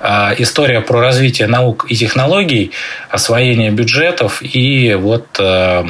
а, 0.00 0.34
история 0.38 0.80
про 0.80 1.00
развитие 1.00 1.48
наук 1.48 1.86
и 1.88 1.96
технологий, 1.96 2.72
освоение 3.08 3.70
бюджетов 3.70 4.42
и 4.42 4.94
вот 4.94 5.26
а, 5.38 5.84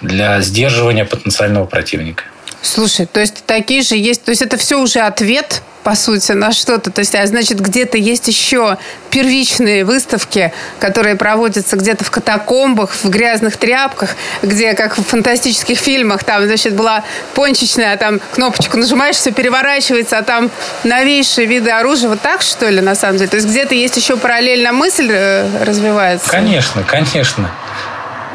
для 0.00 0.40
сдерживания 0.40 1.04
потенциального 1.04 1.66
противника. 1.66 2.24
Слушай, 2.62 3.06
то 3.06 3.20
есть 3.20 3.44
такие 3.46 3.82
же 3.82 3.96
есть, 3.96 4.22
то 4.24 4.30
есть 4.30 4.42
это 4.42 4.56
все 4.56 4.78
уже 4.80 5.00
ответ 5.00 5.62
по 5.82 5.94
сути, 5.94 6.32
на 6.32 6.52
что-то. 6.52 6.90
То 6.90 7.00
есть, 7.00 7.14
а 7.14 7.26
значит, 7.26 7.60
где-то 7.60 7.96
есть 7.96 8.28
еще 8.28 8.76
первичные 9.10 9.84
выставки, 9.84 10.52
которые 10.78 11.16
проводятся 11.16 11.76
где-то 11.76 12.04
в 12.04 12.10
катакомбах, 12.10 12.92
в 12.92 13.08
грязных 13.08 13.56
тряпках, 13.56 14.10
где, 14.42 14.74
как 14.74 14.98
в 14.98 15.02
фантастических 15.02 15.78
фильмах, 15.78 16.22
там, 16.24 16.44
значит, 16.44 16.74
была 16.74 17.04
пончичная, 17.34 17.94
а 17.94 17.96
там 17.96 18.20
кнопочку 18.34 18.76
нажимаешь, 18.76 19.16
все 19.16 19.32
переворачивается, 19.32 20.18
а 20.18 20.22
там 20.22 20.50
новейшие 20.84 21.46
виды 21.46 21.70
оружия. 21.70 22.08
Вот 22.08 22.20
так, 22.20 22.42
что 22.42 22.68
ли, 22.68 22.80
на 22.80 22.94
самом 22.94 23.16
деле? 23.16 23.30
То 23.30 23.36
есть, 23.36 23.48
где-то 23.48 23.74
есть 23.74 23.96
еще 23.96 24.16
параллельно 24.16 24.72
мысль 24.72 25.08
э, 25.10 25.64
развивается? 25.64 26.28
Конечно, 26.28 26.82
конечно. 26.84 27.50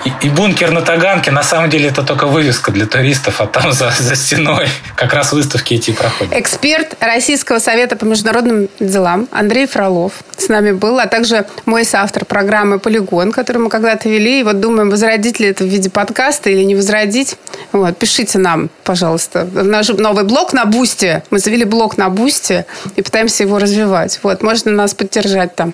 И, 0.06 0.28
и 0.28 0.30
бункер 0.30 0.72
на 0.72 0.82
Таганке, 0.82 1.32
на 1.32 1.41
самом 1.41 1.70
деле, 1.70 1.89
это 1.89 2.04
только 2.04 2.28
вывеска 2.28 2.72
для 2.72 2.86
туристов, 2.86 3.41
а 3.41 3.48
там 3.48 3.74
за, 3.74 3.91
за 3.98 4.15
стеной 4.15 4.68
как 4.96 5.13
раз 5.13 5.34
выставки 5.34 5.74
эти 5.74 5.91
проходят. 5.91 6.32
Эксперт 6.34 6.96
Российского 7.00 7.58
совета 7.58 7.96
по 7.96 8.06
международным 8.06 8.70
делам 8.80 9.28
Андрей 9.32 9.65
Фролов 9.65 10.13
с 10.38 10.48
нами 10.48 10.74
был, 10.74 11.00
а 11.00 11.08
также 11.08 11.48
мой 11.65 11.86
соавтор 11.86 12.26
программы 12.26 12.78
«Полигон», 12.78 13.32
которую 13.32 13.63
мы 13.63 13.70
когда-то 13.72 14.08
вели. 14.08 14.41
И 14.41 14.44
вот 14.44 14.60
думаем, 14.60 14.91
возродить 14.91 15.39
ли 15.39 15.48
это 15.48 15.63
в 15.63 15.68
виде 15.68 15.89
подкаста 15.89 16.52
или 16.52 16.63
не 16.63 16.76
возродить. 16.76 17.38
Вот, 17.72 17.98
пишите 17.98 18.38
нам, 18.38 18.70
пожалуйста. 18.84 19.48
Наш 19.54 19.89
новый 19.89 20.24
блог 20.24 20.54
на 20.54 20.65
Бусте. 20.65 21.24
Мы 21.32 21.39
завели 21.39 21.65
блог 21.65 21.98
на 21.98 22.10
Бусте 22.10 22.68
и 22.96 23.02
пытаемся 23.02 23.44
его 23.44 23.58
развивать. 23.58 24.20
Вот, 24.22 24.44
можно 24.44 24.72
нас 24.72 24.94
поддержать 24.94 25.56
там. 25.56 25.74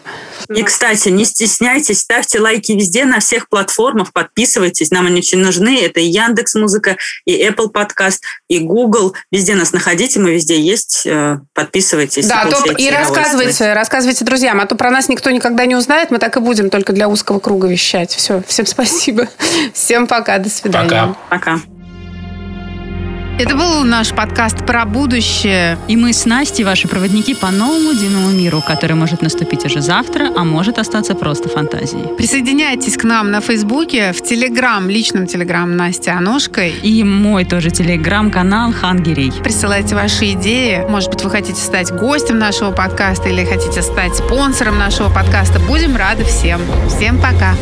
И, 0.50 0.63
кстати, 0.63 1.10
не 1.10 1.26
стесняйтесь, 1.26 2.00
ставьте 2.00 2.39
лайки 2.39 2.72
везде, 2.72 3.06
на 3.06 3.20
всех 3.20 3.50
платформах, 3.50 4.13
подписывайтесь, 4.21 4.91
нам 4.91 5.07
они 5.07 5.19
очень 5.19 5.39
нужны. 5.39 5.81
Это 5.81 5.99
и 5.99 6.05
Яндекс 6.05 6.55
Музыка, 6.55 6.97
и 7.25 7.43
Apple 7.43 7.69
Подкаст, 7.69 8.23
и 8.47 8.60
Google. 8.60 9.15
Везде 9.31 9.55
нас 9.55 9.73
находите, 9.73 10.19
мы 10.19 10.34
везде 10.34 10.60
есть. 10.60 11.05
Э, 11.05 11.39
подписывайтесь. 11.53 12.27
Да, 12.27 12.45
топ, 12.45 12.67
и 12.77 12.89
рассказывайте, 12.89 13.73
рассказывайте 13.73 14.23
друзьям, 14.25 14.60
а 14.60 14.65
то 14.65 14.75
про 14.75 14.91
нас 14.91 15.10
никто 15.10 15.31
никогда 15.31 15.65
не 15.65 15.75
узнает, 15.75 16.12
мы 16.12 16.19
так 16.19 16.38
и 16.38 16.39
будем 16.39 16.69
только 16.69 16.93
для 16.93 17.07
узкого 17.07 17.39
круга 17.39 17.67
вещать. 17.67 18.12
Все, 18.12 18.43
всем 18.47 18.65
спасибо. 18.65 19.27
Всем 19.73 20.07
пока, 20.07 20.38
до 20.38 20.49
свидания. 20.49 21.15
Пока. 21.29 21.57
Пока. 21.57 21.81
Это 23.41 23.56
был 23.56 23.84
наш 23.84 24.12
подкаст 24.12 24.67
про 24.67 24.86
будущее. 24.86 25.75
И 25.88 25.97
мы 25.97 26.13
с 26.13 26.25
Настей, 26.25 26.63
ваши 26.63 26.88
проводники 26.88 27.34
по 27.34 27.49
новому 27.49 27.91
дивному 27.91 28.30
миру, 28.30 28.62
который 28.62 28.95
может 28.95 29.23
наступить 29.23 29.65
уже 29.65 29.82
завтра, 29.82 30.30
а 30.36 30.43
может 30.43 30.77
остаться 30.77 31.15
просто 31.15 31.49
фантазией. 31.49 32.15
Присоединяйтесь 32.15 32.97
к 32.97 33.04
нам 33.04 33.32
на 33.32 33.41
Фейсбуке, 33.41 34.12
в 34.12 34.21
Телеграм, 34.21 34.88
личном 34.88 35.25
Телеграм 35.25 35.75
Настя 35.75 36.17
Аношкой. 36.17 36.69
И 36.84 37.04
мой 37.04 37.43
тоже 37.43 37.71
Телеграм-канал 37.71 38.73
Хангерей. 38.73 39.32
Присылайте 39.43 39.95
ваши 39.95 40.34
идеи. 40.34 40.86
Может 40.88 41.10
быть, 41.10 41.23
вы 41.23 41.32
хотите 41.32 41.60
стать 41.60 41.91
гостем 41.91 42.38
нашего 42.38 42.69
подкаста 42.69 43.30
или 43.30 43.43
хотите 43.43 43.82
стать 43.82 44.15
спонсором 44.15 44.77
нашего 44.77 45.12
подкаста. 45.12 45.60
Будем 45.62 45.95
рады 45.95 46.23
всем. 46.25 46.62
Всем 46.95 47.19
пока. 47.19 47.56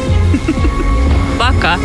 Пока. 1.39 1.77